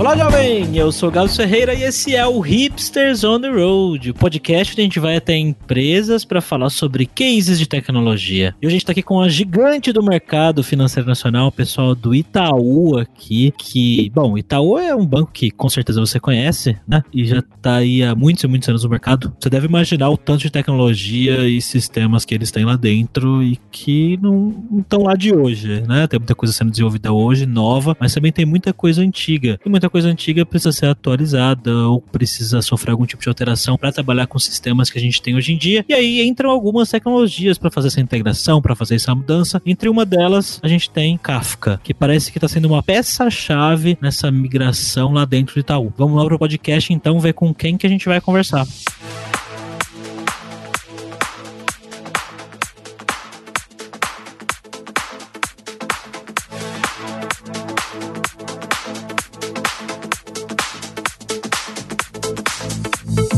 [0.00, 0.74] Olá, jovem!
[0.74, 4.80] Eu sou Galo Ferreira e esse é o Hipsters on the Road, o podcast onde
[4.80, 8.54] a gente vai até empresas para falar sobre cases de tecnologia.
[8.62, 11.94] E hoje a gente está aqui com a gigante do mercado financeiro nacional, o pessoal
[11.94, 17.02] do Itaú aqui, que, bom, Itaú é um banco que com certeza você conhece, né?
[17.12, 19.36] E já está aí há muitos e muitos anos no mercado.
[19.38, 23.58] Você deve imaginar o tanto de tecnologia e sistemas que eles têm lá dentro e
[23.70, 26.06] que não estão lá de hoje, né?
[26.06, 29.60] Tem muita coisa sendo desenvolvida hoje, nova, mas também tem muita coisa antiga.
[29.62, 33.92] E muita coisa antiga precisa ser atualizada ou precisa sofrer algum tipo de alteração para
[33.92, 35.84] trabalhar com sistemas que a gente tem hoje em dia.
[35.88, 39.60] E aí entram algumas tecnologias para fazer essa integração, para fazer essa mudança.
[39.66, 44.30] Entre uma delas, a gente tem Kafka, que parece que está sendo uma peça-chave nessa
[44.30, 45.92] migração lá dentro do Itaú.
[45.96, 48.66] Vamos lá para o podcast então ver com quem que a gente vai conversar.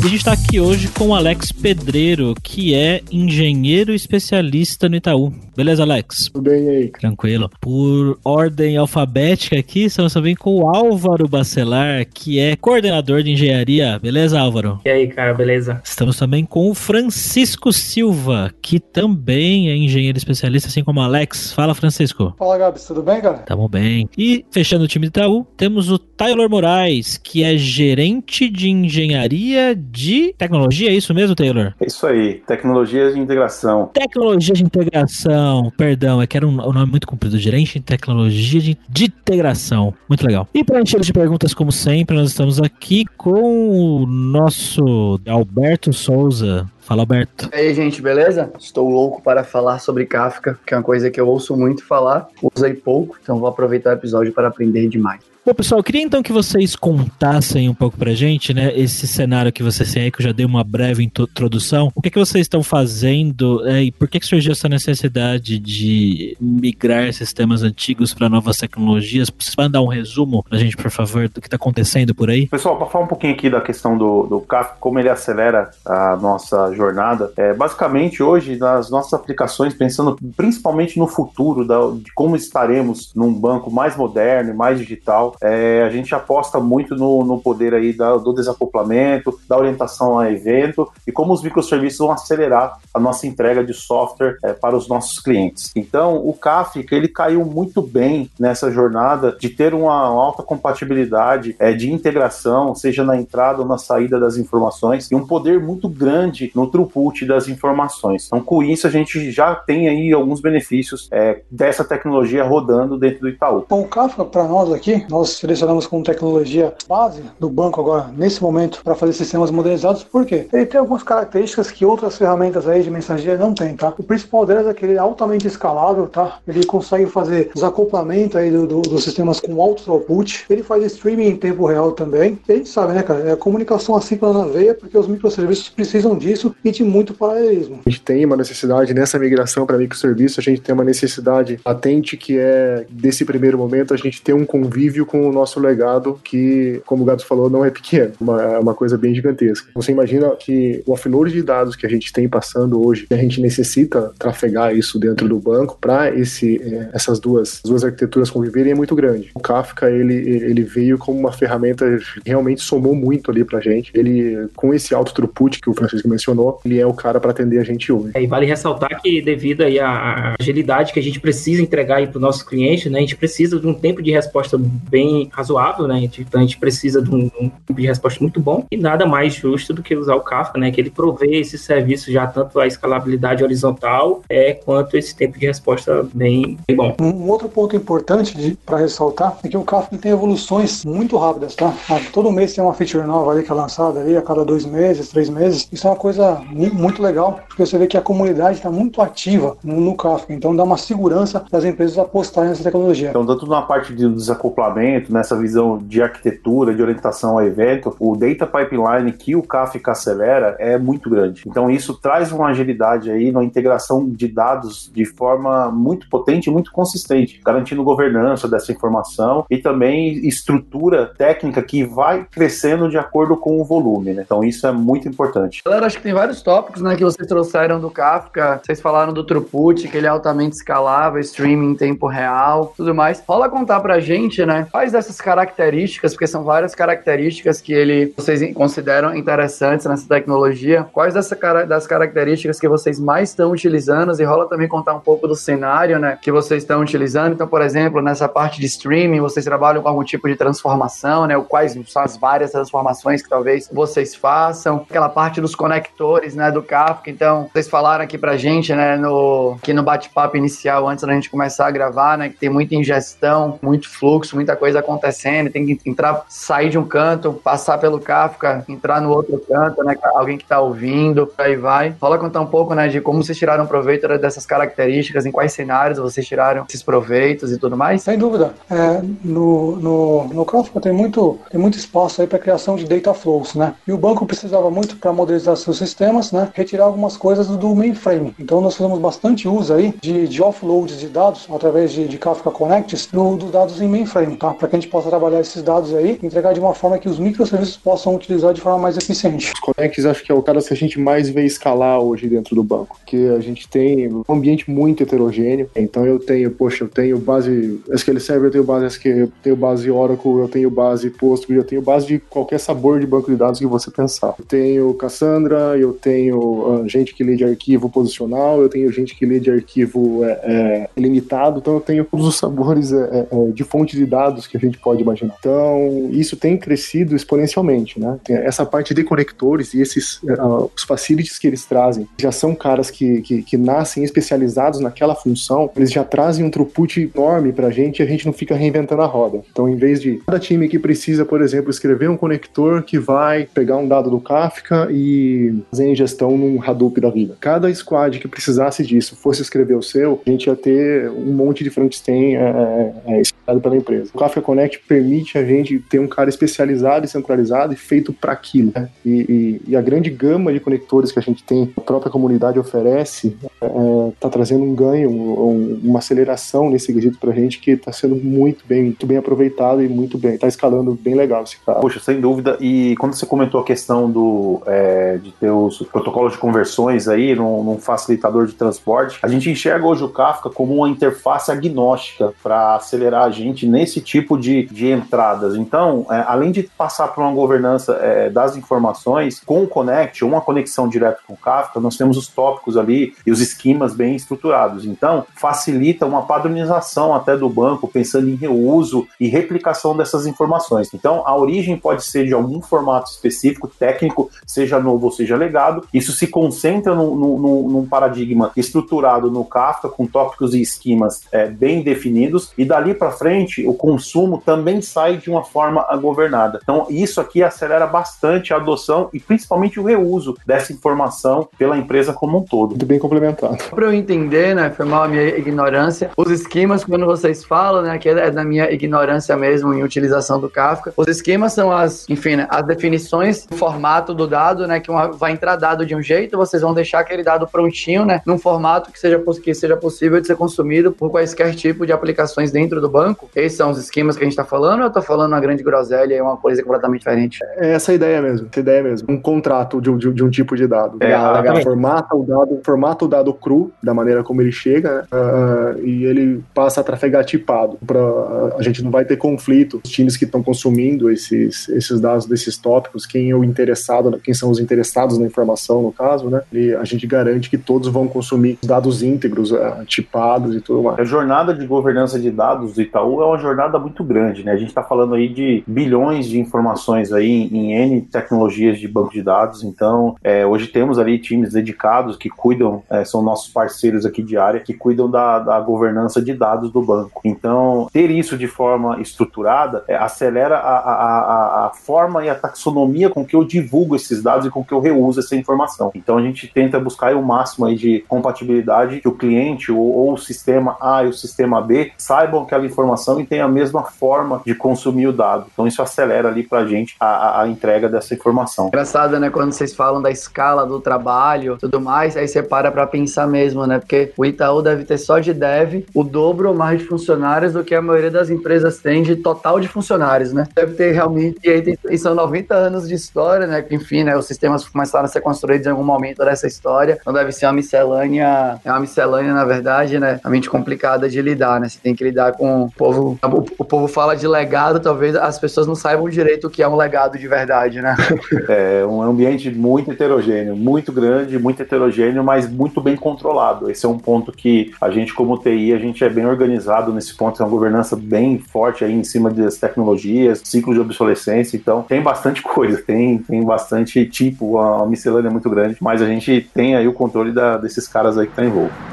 [0.02, 4.96] E a gente está aqui hoje com o Alex Pedreiro, que é engenheiro especialista no
[4.96, 5.32] Itaú.
[5.54, 6.28] Beleza, Alex?
[6.32, 6.88] Tudo bem aí?
[6.88, 7.48] Tranquilo.
[7.60, 13.98] Por ordem alfabética aqui, estamos também com o Álvaro Bacelar, que é coordenador de engenharia.
[14.00, 14.80] Beleza, Álvaro?
[14.84, 15.80] E aí, cara, beleza?
[15.84, 21.52] Estamos também com o Francisco Silva, que também é engenheiro especialista, assim como o Alex.
[21.52, 22.34] Fala, Francisco.
[22.36, 23.38] Fala, Gabs, tudo bem, cara?
[23.38, 24.08] Tamo bem.
[24.18, 29.76] E fechando o time do Itaú, temos o Taylor Moraes, que é gerente de engenharia
[29.92, 31.74] de tecnologia, é isso mesmo, Taylor?
[31.78, 33.90] É isso aí, tecnologias de integração.
[33.92, 38.60] Tecnologia de integração, perdão, é que era um, um nome muito comprido, gerente de tecnologia
[38.60, 39.92] de, de integração.
[40.08, 40.48] Muito legal.
[40.54, 46.66] E para encher de perguntas, como sempre, nós estamos aqui com o nosso Alberto Souza.
[46.82, 47.48] Fala, Alberto.
[47.52, 48.52] E aí, gente, beleza?
[48.58, 52.28] Estou louco para falar sobre Kafka, que é uma coisa que eu ouço muito falar,
[52.54, 55.32] usei pouco, então vou aproveitar o episódio para aprender demais.
[55.44, 59.52] Bom, pessoal, eu queria então que vocês contassem um pouco pra gente, né, esse cenário
[59.52, 61.90] que vocês têm aí, que eu já dei uma breve introdução.
[61.96, 66.36] O que, que vocês estão fazendo é, e por que, que surgiu essa necessidade de
[66.40, 69.32] migrar sistemas antigos para novas tecnologias?
[69.36, 72.46] Vocês podem dar um resumo pra gente, por favor, do que está acontecendo por aí?
[72.46, 76.16] Pessoal, para falar um pouquinho aqui da questão do, do Kafka, como ele acelera a
[76.18, 82.36] nossa jornada, é, basicamente hoje, nas nossas aplicações, pensando principalmente no futuro, da, de como
[82.36, 87.40] estaremos num banco mais moderno e mais digital, é, a gente aposta muito no, no
[87.40, 92.78] poder aí da, do desacoplamento, da orientação a evento e como os microserviços vão acelerar
[92.92, 95.70] a nossa entrega de software é, para os nossos clientes.
[95.74, 101.72] Então, o Kafka ele caiu muito bem nessa jornada de ter uma alta compatibilidade é,
[101.72, 106.50] de integração, seja na entrada ou na saída das informações, e um poder muito grande
[106.54, 108.26] no throughput das informações.
[108.26, 113.20] Então, com isso, a gente já tem aí alguns benefícios é, dessa tecnologia rodando dentro
[113.20, 113.64] do Itaú.
[113.68, 118.42] Bom, o Kafka, para nós aqui, nós selecionamos como tecnologia base do banco agora, nesse
[118.42, 120.46] momento, para fazer sistemas modernizados, por quê?
[120.52, 123.92] Ele tem algumas características que outras ferramentas aí de mensageria não tem, tá?
[123.98, 126.38] O principal delas é que ele é altamente escalável, tá?
[126.46, 131.28] Ele consegue fazer desacoplamento aí do, do, dos sistemas com alto throughput, ele faz streaming
[131.28, 132.38] em tempo real também.
[132.48, 133.30] E a gente sabe, né, cara?
[133.30, 137.80] É comunicação assíncrona na veia, porque os microserviços precisam disso e de muito paralelismo.
[137.84, 142.16] A gente tem uma necessidade nessa migração para microserviço, a gente tem uma necessidade latente
[142.16, 146.80] que é, desse primeiro momento, a gente ter um convívio com o nosso legado, que,
[146.86, 149.70] como o Gato falou, não é pequeno, uma, é uma coisa bem gigantesca.
[149.74, 153.40] Você imagina que o offload de dados que a gente tem passando hoje, a gente
[153.40, 158.74] necessita trafegar isso dentro do banco para esse é, essas duas, duas arquiteturas conviverem é
[158.74, 159.30] muito grande.
[159.34, 163.90] O Kafka ele, ele veio como uma ferramenta realmente somou muito ali pra gente.
[163.94, 167.58] Ele com esse alto throughput que o Francisco mencionou, ele é o cara para atender
[167.58, 168.12] a gente hoje.
[168.14, 172.06] É, e vale ressaltar que devido aí à agilidade que a gente precisa entregar aí
[172.06, 175.86] para o nosso cliente, né, a gente precisa de um tempo de resposta bem razoável,
[175.86, 176.08] né?
[176.18, 179.34] Então a gente precisa de um, um tempo de resposta muito bom e nada mais
[179.34, 180.70] justo do que usar o Kafka, né?
[180.70, 185.46] Que ele provê esse serviço já tanto a escalabilidade horizontal é, quanto esse tempo de
[185.46, 186.96] resposta bem, bem bom.
[187.00, 191.74] Um outro ponto importante para ressaltar é que o Kafka tem evoluções muito rápidas, tá?
[192.12, 195.08] Todo mês tem uma feature nova ali que é lançada ali a cada dois meses,
[195.08, 195.68] três meses.
[195.72, 199.00] Isso é uma coisa coisa muito legal, porque você vê que a comunidade está muito
[199.02, 203.10] ativa no, no, Kafka, então dá uma segurança para as empresas apostarem nessa tecnologia.
[203.10, 208.16] Então, tanto na parte de desacoplamento, nessa visão de arquitetura, de orientação ao evento, o
[208.16, 211.42] data pipeline que o Kafka acelera é muito grande.
[211.46, 216.52] Então, isso traz uma agilidade aí na integração de dados de forma muito potente e
[216.52, 223.36] muito consistente, garantindo governança dessa informação e também estrutura técnica que vai crescendo de acordo
[223.36, 224.12] com o volume.
[224.12, 224.22] Né?
[224.24, 225.62] Então, isso é muito importante.
[225.64, 228.60] Galera, acho que tem vários tópicos né, que vocês trouxeram do Kafka.
[228.64, 233.20] Vocês falaram do throughput, que ele é altamente escalável, streaming em tempo real, tudo mais.
[233.26, 238.54] Rola contar pra gente, né, quais dessas características, porque são várias características que ele vocês
[238.54, 241.36] consideram interessantes nessa tecnologia, quais dessa,
[241.66, 245.98] das características que vocês mais estão utilizando e rola também contar um pouco do cenário,
[245.98, 247.32] né, que vocês estão utilizando.
[247.32, 251.34] Então, por exemplo, nessa parte de streaming, vocês trabalham com algum tipo de transformação, né,
[251.48, 256.62] quais são as várias transformações que talvez vocês façam, aquela parte dos conectores, né, do
[256.62, 257.10] Kafka.
[257.10, 261.30] Então, vocês falaram aqui pra gente, né, no, aqui no bate-papo inicial, antes da gente
[261.30, 265.78] começar a gravar, né, que tem muita ingestão, muito fluxo, muita coisa acontecendo, tem que
[265.88, 270.44] entrar, sair de um canto, passar pelo Kafka, entrar no outro canto, né, alguém que
[270.44, 271.92] tá ouvindo, aí vai.
[271.92, 275.98] Fala contar um pouco, né, de como vocês tiraram proveito dessas características, em quais cenários
[275.98, 278.02] vocês tiraram esses proveitos e tudo mais?
[278.02, 278.54] Sem dúvida.
[278.70, 283.14] É, no, no, no Kafka tem muito, tem muito espaço aí para criação de data
[283.14, 283.74] flows, né?
[283.86, 286.50] E o banco precisava muito para modelizar seus sistemas, né?
[286.54, 288.34] Retirar algumas coisas do mainframe.
[288.38, 292.50] Então nós fazemos bastante uso aí de, de offloads de dados através de, de Kafka
[292.50, 294.52] Connects dos do dados em mainframe, tá?
[294.54, 297.18] Para que a gente possa trabalhar esses dados aí entregar de uma forma que os
[297.18, 299.52] microserviços possam utilizar de forma mais eficiente.
[299.52, 302.54] Os Connects acho que é o cara que a gente mais vê escalar hoje dentro
[302.54, 305.68] do banco, porque a gente tem um ambiente muito heterogêneo.
[305.76, 309.56] Então eu tenho, poxa, eu tenho base SQL Server, eu tenho base SQL, eu tenho
[309.56, 313.36] base Oracle, eu tenho base Postgre, eu tenho base de qualquer sabor de banco de
[313.36, 314.34] dados que você pensar.
[314.38, 319.14] Eu tenho Cassandra, eu tenho uh, gente que lê de arquivo posicional, eu tenho gente
[319.14, 323.50] que lê de arquivo é, é, limitado, então eu tenho todos os sabores é, é,
[323.52, 325.36] de fonte de dados que a gente pode imaginar.
[325.38, 328.18] Então isso tem crescido exponencialmente, né?
[328.28, 332.90] Essa parte de conectores e esses uh, os facilities que eles trazem já são caras
[332.90, 338.00] que, que, que nascem especializados naquela função, eles já trazem um throughput enorme pra gente
[338.00, 339.42] e a gente não fica reinventando a roda.
[339.50, 343.48] Então, em vez de cada time que precisa, por exemplo, escrever um conector que vai
[343.52, 347.34] pegar um dado do Kafka e fazer ingestão num Hadoop da vida.
[347.40, 351.64] Cada squad que precisasse disso fosse escrever o seu, a gente ia ter um monte
[351.64, 354.10] de Frankenstein é, é, espalhado pela empresa.
[354.12, 358.32] O Kafka Connect permite a gente ter um cara especializado e centralizado e feito para
[358.32, 358.70] aquilo.
[358.74, 358.90] Né?
[359.04, 362.58] E, e, e, a grande gama de conectores que a gente tem, a própria comunidade
[362.58, 367.58] oferece, está é, tá trazendo um ganho, um, uma aceleração nesse quesito para a gente
[367.58, 371.44] que está sendo muito bem, muito bem aproveitado e muito bem, está escalando bem legal
[371.44, 371.80] esse cara.
[371.80, 372.58] Poxa, sem dúvida.
[372.60, 377.34] E quando você comentou a questão do é, de ter os protocolos de conversões aí
[377.34, 382.32] num, num, facilitador de transporte, a gente enxerga hoje o Kafka como uma interface agnóstica
[382.42, 385.56] para acelerar a gente nesse tipo de, de entradas.
[385.56, 390.40] Então, é, além de passar por uma governança é, das informações com o Connect, uma
[390.40, 394.84] conexão direta com o Kafka, nós temos os tópicos ali e os esquemas bem estruturados.
[394.84, 400.92] Então, facilita uma padronização até do banco, pensando em reuso e replicação dessas informações.
[400.94, 405.84] Então, a origem pode ser de algum formato específico, técnico, seja novo ou seja legado.
[405.92, 411.46] Isso se concentra no, no, num paradigma estruturado no Kafka, com tópicos e esquemas é,
[411.46, 416.60] bem definidos, e dali para frente o consumo também sai de uma forma governada.
[416.62, 422.12] Então, isso aqui acelera bastante a adoção e principalmente o reuso dessa informação pela empresa
[422.12, 422.70] como um todo.
[422.70, 423.58] Muito bem complementado.
[423.70, 427.98] Para eu entender, né, foi mal a minha ignorância, os esquemas, quando vocês falam, né,
[427.98, 432.36] que é da minha ignorância mesmo em utilização do Kafka, os esquemas são as, enfim,
[432.36, 436.00] né, as definições, o formato do dado, né, que uma, vai entrar dado de um
[436.00, 440.20] jeito, vocês vão deixar aquele dado prontinho, né, num formato que seja, que seja possível
[440.20, 443.28] de ser consumido por quaisquer tipo de aplicações dentro do banco.
[443.34, 445.64] Esses são os esquemas que a gente está falando, ou eu estou falando uma grande
[445.64, 447.38] groselha e uma coisa completamente diferente?
[447.56, 449.10] É essa a ideia mesmo, essa ideia mesmo.
[449.10, 450.98] Um contrato de, de, de um tipo de dado.
[451.00, 451.62] É.
[451.62, 456.04] Formata o dado, formata o dado cru, da maneira como ele chega, né, uh, e
[456.04, 457.78] ele passa a trafegar tipado.
[457.84, 459.80] Pra, uh, a gente não vai ter conflito.
[459.84, 464.34] Os times que estão consumindo esses, esses dados desses tópicos, quem é o interessado, quem
[464.34, 466.42] são os interessados na informação, no caso, né?
[466.52, 470.98] E a gente garante que todos vão consumir dados íntegros, uh, tipados e tudo mais.
[470.98, 474.52] A jornada de governança de dados do Itaú é uma jornada muito grande, né?
[474.52, 479.12] A gente está falando aí de bilhões de informações aí em, N tecnologias de banco
[479.12, 479.64] de dados.
[479.64, 484.22] Então, é, hoje temos ali times dedicados que cuidam, é, são são nossos parceiros aqui
[484.22, 487.22] de área que cuidam da, da governança de dados do banco.
[487.24, 492.34] Então, ter isso de forma estruturada é, acelera a, a, a, a, forma e a
[492.34, 495.90] taxonomia com que eu divulgo esses dados e com que eu reuso essa informação.
[495.94, 500.12] Então, a gente tenta buscar o máximo aí de compatibilidade que o cliente ou, ou
[500.14, 504.42] o sistema A e o sistema B saibam aquela informação e tenham a mesma forma
[504.44, 505.46] de consumir o dado.
[505.52, 508.68] Então, isso acelera ali para a gente a, entrega dessa informação.
[508.68, 509.30] Engraçado, né?
[509.30, 513.66] Quando vocês falam da escala do trabalho tudo mais, aí você para para pensar mesmo,
[513.66, 513.78] né?
[513.78, 517.64] Porque o Itaú deve ter só de dev o dobro ou mais de funcionários do
[517.64, 520.46] que a maioria das empresas tem de total de funcionários, né?
[520.54, 523.62] Deve ter realmente, e aí tem, e são 90 anos de história, né?
[523.62, 524.16] Que, enfim, né?
[524.16, 527.52] Os sistemas começaram a ser construídos em algum momento dessa história, então deve ser uma
[527.52, 530.20] miscelânea, é uma miscelânea, na verdade, né?
[530.22, 531.68] Realmente complicada de lidar, né?
[531.68, 533.18] Você tem que lidar com o povo,
[533.58, 536.76] o, povo fala de legado, talvez as pessoas não saibam direito o que é um
[536.76, 537.96] legado de verdade, né?
[538.48, 543.70] É um ambiente muito heterogêneo, muito grande, muito heterogêneo, mas muito bem controlado.
[543.70, 547.14] Esse é um ponto que a gente, como TI, a gente é bem organizado nesse
[547.14, 551.82] ponto, é uma governança bem forte aí em cima das tecnologias, ciclo de obsolescência, então
[551.82, 556.76] tem bastante coisa, tem, tem bastante tipo, uma miscelânea muito grande, mas a gente tem
[556.76, 558.92] aí o controle da, desses caras aí que estão tá envolvidos.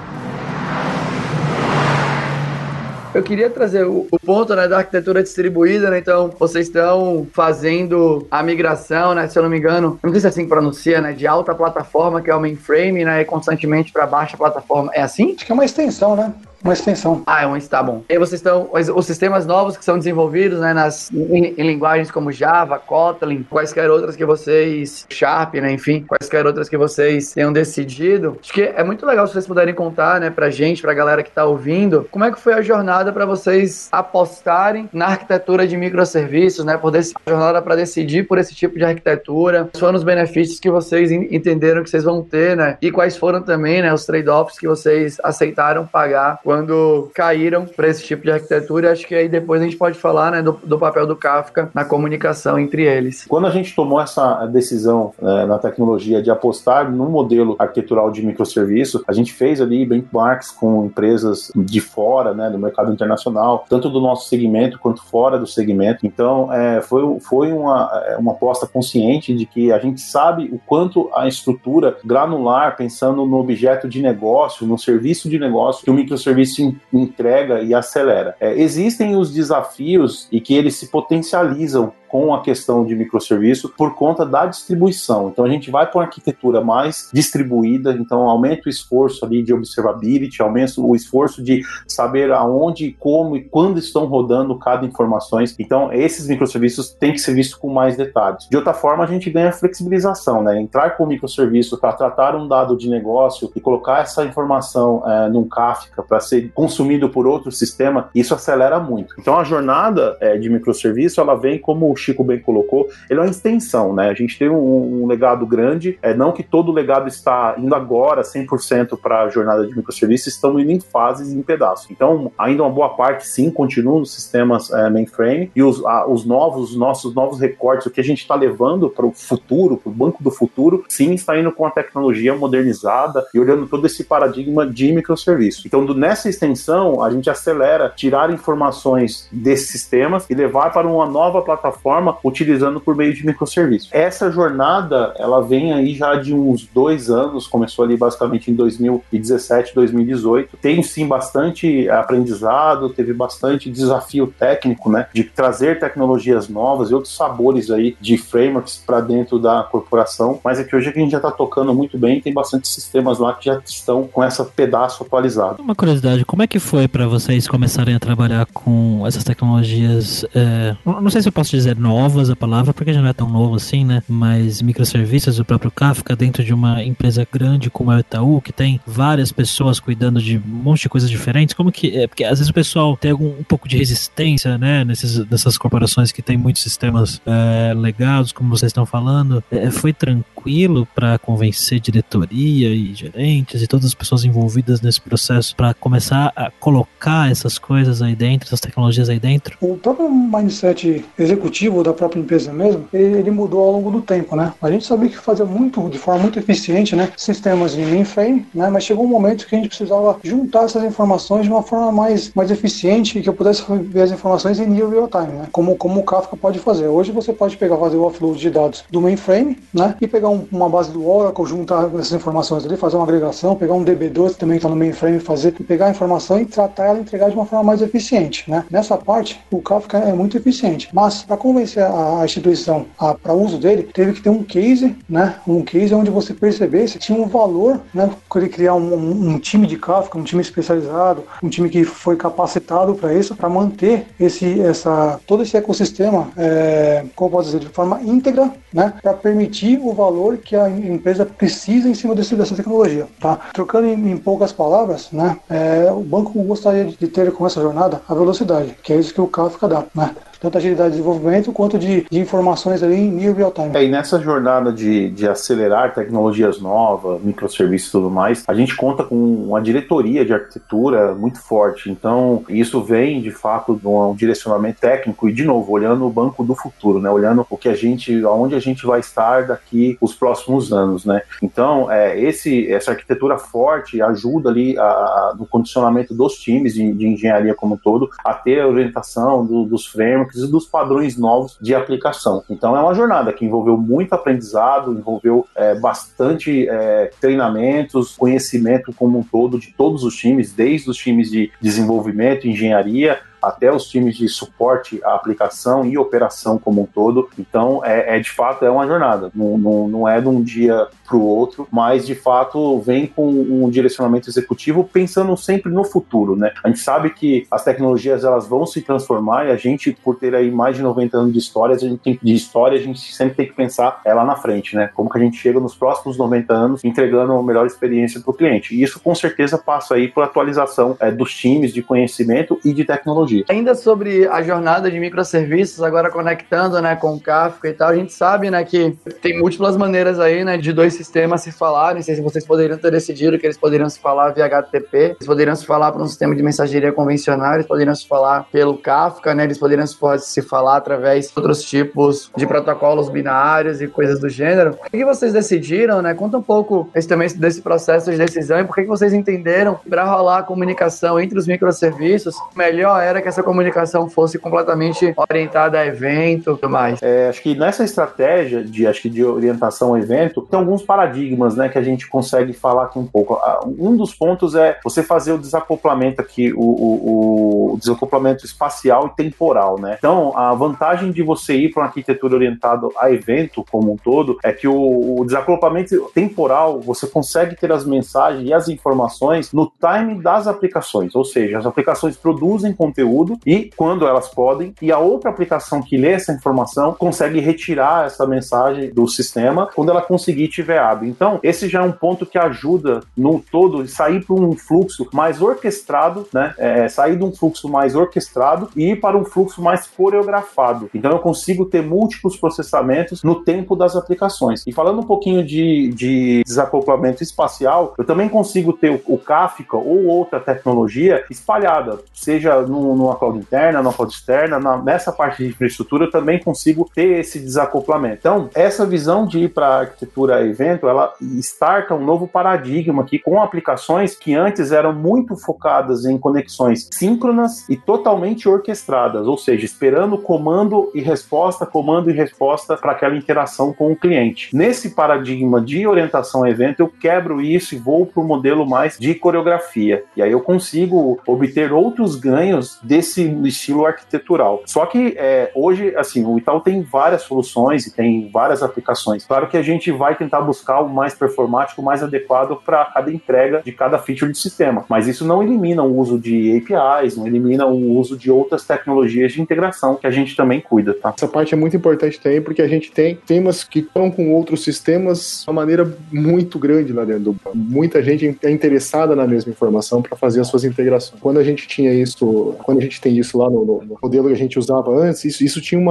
[3.12, 5.98] Eu queria trazer o, o, ponto né, da arquitetura distribuída, né?
[5.98, 9.28] Então, vocês estão fazendo a migração, né?
[9.28, 11.12] Se eu não me engano, não sei se é assim que pronuncia, né?
[11.12, 13.22] De alta plataforma, que é o mainframe, né?
[13.22, 14.92] E constantemente para baixa plataforma.
[14.94, 15.34] É assim?
[15.34, 16.32] Acho que é uma extensão, né?
[16.64, 17.24] Uma extensão.
[17.26, 18.04] Ah, é uma tá bom.
[18.10, 18.70] E vocês estão.
[18.72, 23.44] Os, os, sistemas novos que são desenvolvidos, né, nas, em, em, linguagens como Java, Kotlin,
[23.50, 25.06] quaisquer outras que vocês.
[25.10, 28.38] Sharp, né, enfim, quaisquer outras que vocês tenham decidido.
[28.42, 31.32] Acho que é muito legal se vocês puderem contar, né, pra gente, pra galera que
[31.32, 36.66] tá ouvindo, como é que foi a jornada para vocês apostarem na arquitetura de microserviços,
[36.66, 40.04] né, por desse, a jornada para decidir por esse tipo de arquitetura, quais foram os
[40.04, 44.06] benefícios que vocês entenderam que vocês vão ter, né, e quais foram também, né, os
[44.06, 48.92] trade-offs que vocês aceitaram pagar quando caíram para esse tipo de arquitetura.
[48.92, 51.86] Acho que aí depois a gente pode falar né, do, do, papel do Kafka na
[51.86, 53.28] comunicação entre eles.
[53.28, 58.26] Quando a gente tomou essa decisão né, na tecnologia de apostar no modelo arquitetural de
[58.26, 63.88] microserviço, a gente fez ali benchmarks com empresas de fora, né, do mercado internacional, tanto
[63.88, 66.08] do nosso segmento quanto fora do segmento.
[66.08, 70.60] Então, é, foi, foi uma, é, uma aposta consciente de que a gente sabe o
[70.66, 75.94] quanto a estrutura granular, pensando no objeto de negócio, no serviço de negócio que o
[75.94, 78.36] microserviço serviço entrega e acelera.
[78.40, 83.96] É, existem os desafios e que eles se potencializam com a questão de microserviço por
[83.96, 85.30] conta da distribuição.
[85.30, 89.54] Então a gente vai para uma arquitetura mais distribuída, então aumenta o esforço ali de
[89.54, 95.56] observability, aumenta o esforço de saber aonde, como e quando estão rodando cada informações.
[95.58, 98.48] Então esses microserviços têm que ser vistos com mais detalhes.
[98.50, 100.60] De outra forma, a gente ganha flexibilização, né?
[100.60, 105.30] Entrar com o microserviço para tratar um dado de negócio e colocar essa informação é,
[105.30, 109.14] num Kafka para ser consumido por outro sistema, isso acelera muito.
[109.20, 113.30] Então a jornada é, de microserviço ela vem como Chico bem colocou, ele é uma
[113.30, 114.10] extensão, né?
[114.10, 118.22] A gente tem um, um legado grande, é não que todo legado está indo agora
[118.22, 121.90] 100% para a jornada de microserviços, estão indo em fases e em pedaços.
[121.92, 126.26] Então, ainda uma boa parte sim continua nos sistemas é, mainframe e os, a, os
[126.26, 129.90] novos, os nossos novos recortes, o que a gente está levando para o futuro, para
[129.90, 134.04] o banco do futuro, sim está indo com a tecnologia modernizada e olhando todo esse
[134.04, 135.68] paradigma de microserviço.
[135.68, 141.06] Então, do, nessa extensão, a gente acelera tirar informações desses sistemas e levar para uma
[141.06, 141.89] nova plataforma
[142.24, 143.90] utilizando por meio de microserviços.
[143.92, 149.74] Essa jornada, ela vem aí já de uns dois anos, começou ali basicamente em 2017,
[149.76, 150.58] 2018.
[150.58, 157.16] Tem sim bastante aprendizado, teve bastante desafio técnico, né, de trazer tecnologias novas e outros
[157.16, 160.40] sabores aí de frameworks para dentro da corporação.
[160.44, 163.34] Mas é que hoje a gente já está tocando muito bem, tem bastante sistemas lá
[163.34, 165.62] que já estão com essa pedaço atualizado.
[165.62, 170.26] Uma curiosidade, como é que foi para vocês começarem a trabalhar com essas tecnologias?
[170.36, 173.30] É, não sei se eu posso dizer novas a palavra, porque já não é tão
[173.30, 174.04] novo assim, né?
[174.08, 178.80] Mas microserviços, o próprio Kafka, dentro de uma empresa grande como a Itaú, que tem
[178.86, 182.08] várias pessoas cuidando de um monte de coisas diferentes, como que é?
[182.08, 184.84] Porque às vezes o pessoal tem algum, um pouco de resistência, né?
[184.84, 189.44] Nesses, nessas corporações que tem muitos sistemas é, legados, como vocês estão falando.
[189.52, 195.56] É, foi tranquilo para convencer diretoria e gerentes e todas as pessoas envolvidas nesse processo
[195.56, 199.58] para começar a colocar essas coisas aí dentro, essas tecnologias aí dentro?
[199.62, 204.02] O próprio mindset executivo objetivo da própria empresa mesmo, ele, ele, mudou ao longo do
[204.02, 204.54] tempo, né?
[204.62, 208.70] A gente sabia que fazia muito, de forma muito eficiente, né, sistemas em mainframe, né,
[208.70, 212.34] mas chegou um momento que a gente precisava juntar essas informações de uma forma mais,
[212.34, 216.00] mais eficiente e que eu pudesse ver as informações em real time, né, como, como
[216.00, 216.88] o Kafka pode fazer.
[216.88, 220.46] Hoje você pode pegar, fazer o offload de dados do mainframe, né, e pegar um,
[220.52, 224.58] uma base do Oracle, juntar essas informações ali, fazer uma agregação, pegar um DB2 também
[224.58, 227.64] que está no mainframe, fazer, pegar a informação e tratar ela entregar de uma forma
[227.64, 228.66] mais eficiente, né.
[228.70, 232.86] Nessa parte, o Kafka é muito eficiente, mas para convencer a, a instituição
[233.22, 237.20] para uso dele, teve que ter um case, né, um case onde você percebesse tinha
[237.20, 241.50] um valor, né, ele criar um, um, um time de Kafka, um time especializado, um
[241.50, 247.32] time que foi capacitado para isso, para manter esse, essa, todo esse ecossistema, é, como
[247.32, 251.94] posso dizer, de forma íntegra, né, para permitir o valor que a empresa precisa em
[251.94, 253.08] cima desse, dessa tecnologia.
[253.20, 253.38] Tá?
[253.54, 258.02] Trocando em, em poucas palavras, né, é, o banco gostaria de ter com essa jornada
[258.08, 259.84] a velocidade, que é isso que o Kafka dá.
[259.94, 260.16] Né?
[260.40, 263.72] Tanto agilidade de desenvolvimento quanto de, de informações ali em nível real time.
[263.74, 268.76] É, e nessa jornada de, de acelerar tecnologias novas, microserviços e tudo mais, a gente
[268.76, 271.90] conta com uma diretoria de arquitetura muito forte.
[271.90, 276.44] Então, isso vem de fato de um direcionamento técnico e, de novo, olhando o banco
[276.44, 277.10] do futuro, né?
[277.10, 281.22] Olhando o que a gente, aonde a gente vai estar daqui os próximos anos, né?
[281.42, 286.92] Então, é, esse, essa arquitetura forte ajuda ali a, a, no condicionamento dos times de,
[286.94, 291.18] de, engenharia como um todo a ter a orientação do, dos frameworks e dos padrões
[291.18, 292.44] novos de aplicação.
[292.50, 299.20] Então é uma jornada que envolveu muito aprendizado, envolveu é, bastante é, treinamentos, conhecimento como
[299.20, 304.18] um todo de todos os times, desde os times de desenvolvimento, engenharia, até os times
[304.18, 307.30] de suporte à aplicação e operação como um todo.
[307.38, 309.32] Então, é, é de fato é uma jornada.
[309.34, 313.28] Não, não, não é de um dia para o outro, mas de fato vem com
[313.28, 316.52] um direcionamento executivo pensando sempre no futuro, né?
[316.64, 320.36] A gente sabe que as tecnologias elas vão se transformar e a gente, por ter
[320.36, 323.36] aí mais de 90 anos de história, a gente tem, de história, a gente sempre
[323.36, 324.90] tem que pensar é lá na frente, né?
[324.94, 328.34] Como que a gente chega nos próximos 90 anos entregando a melhor experiência para o
[328.34, 328.76] cliente.
[328.76, 332.86] E isso com certeza passa aí por atualização é, dos times de conhecimento e de
[332.86, 337.90] tecnologia Ainda sobre a jornada de microserviços, agora conectando né, com o Kafka e tal,
[337.90, 341.98] a gente sabe né, que tem múltiplas maneiras aí né, de dois sistemas se falarem.
[341.98, 345.26] Não sei se vocês poderiam ter decidido que eles poderiam se falar via HTTP, eles
[345.26, 349.34] poderiam se falar para um sistema de mensageria convencional, eles poderiam se falar pelo Kafka,
[349.34, 354.30] né, eles poderiam se falar através de outros tipos de protocolos binários e coisas do
[354.30, 354.76] gênero.
[354.76, 356.02] Por que vocês decidiram?
[356.02, 356.14] Né?
[356.14, 359.90] Conta um pouco esse, também desse processo de decisão e por que vocês entenderam que
[359.90, 365.80] para rolar a comunicação entre os microserviços, melhor era que essa comunicação fosse completamente orientada
[365.80, 367.02] a evento e tudo mais.
[367.02, 371.56] É, acho que nessa estratégia de, acho que de orientação ao evento, tem alguns paradigmas
[371.56, 373.36] né, que a gente consegue falar aqui um pouco.
[373.36, 379.08] Ah, um dos pontos é você fazer o desacoplamento aqui, o, o, o desacoplamento espacial
[379.08, 379.80] e temporal.
[379.80, 379.96] Né?
[379.98, 384.38] Então, a vantagem de você ir para uma arquitetura orientada a evento como um todo
[384.44, 389.72] é que o, o desacoplamento temporal você consegue ter as mensagens e as informações no
[389.80, 394.92] time das aplicações, ou seja, as aplicações produzem conteúdo conteúdo e quando elas podem, e
[394.92, 400.02] a outra aplicação que lê essa informação consegue retirar essa mensagem do sistema quando ela
[400.02, 401.10] conseguir tiver hábil.
[401.10, 405.42] Então, esse já é um ponto que ajuda no todo sair para um fluxo mais
[405.42, 406.54] orquestrado, né?
[406.58, 410.90] É, sair de um fluxo mais orquestrado e ir para um fluxo mais coreografado.
[410.94, 414.64] Então, eu consigo ter múltiplos processamentos no tempo das aplicações.
[414.68, 419.78] E falando um pouquinho de, de desacoplamento espacial, eu também consigo ter o, o Kafka
[419.78, 425.44] ou outra tecnologia espalhada, seja no, numa cloud interna, numa cloud externa, na, nessa parte
[425.44, 428.18] de infraestrutura eu também consigo ter esse desacoplamento.
[428.20, 433.18] Então, essa visão de ir para a arquitetura evento, ela starta um novo paradigma aqui
[433.18, 439.66] com aplicações que antes eram muito focadas em conexões síncronas e totalmente orquestradas, ou seja,
[439.66, 444.56] esperando comando e resposta, comando e resposta para aquela interação com o cliente.
[444.56, 448.98] Nesse paradigma de orientação a evento, eu quebro isso e vou para o modelo mais
[448.98, 450.04] de coreografia.
[450.16, 454.64] E aí eu consigo obter outros ganhos desse estilo arquitetural.
[454.66, 459.24] Só que é, hoje, assim, o Itaú tem várias soluções e tem várias aplicações.
[459.24, 463.12] Claro que a gente vai tentar buscar o mais performático, o mais adequado para cada
[463.12, 464.86] entrega de cada feature do sistema.
[464.90, 469.34] Mas isso não elimina o uso de APIs, não elimina o uso de outras tecnologias
[469.34, 471.14] de integração que a gente também cuida, tá?
[471.16, 474.64] Essa parte é muito importante também porque a gente tem temas que estão com outros
[474.64, 477.36] sistemas de uma maneira muito grande lá dentro.
[477.54, 481.22] Muita gente é interessada na mesma informação para fazer as suas integrações.
[481.22, 484.34] Quando a gente tinha isso, quando a gente tem isso lá no, no, modelo que
[484.34, 485.90] a gente usava antes, isso, isso tinha um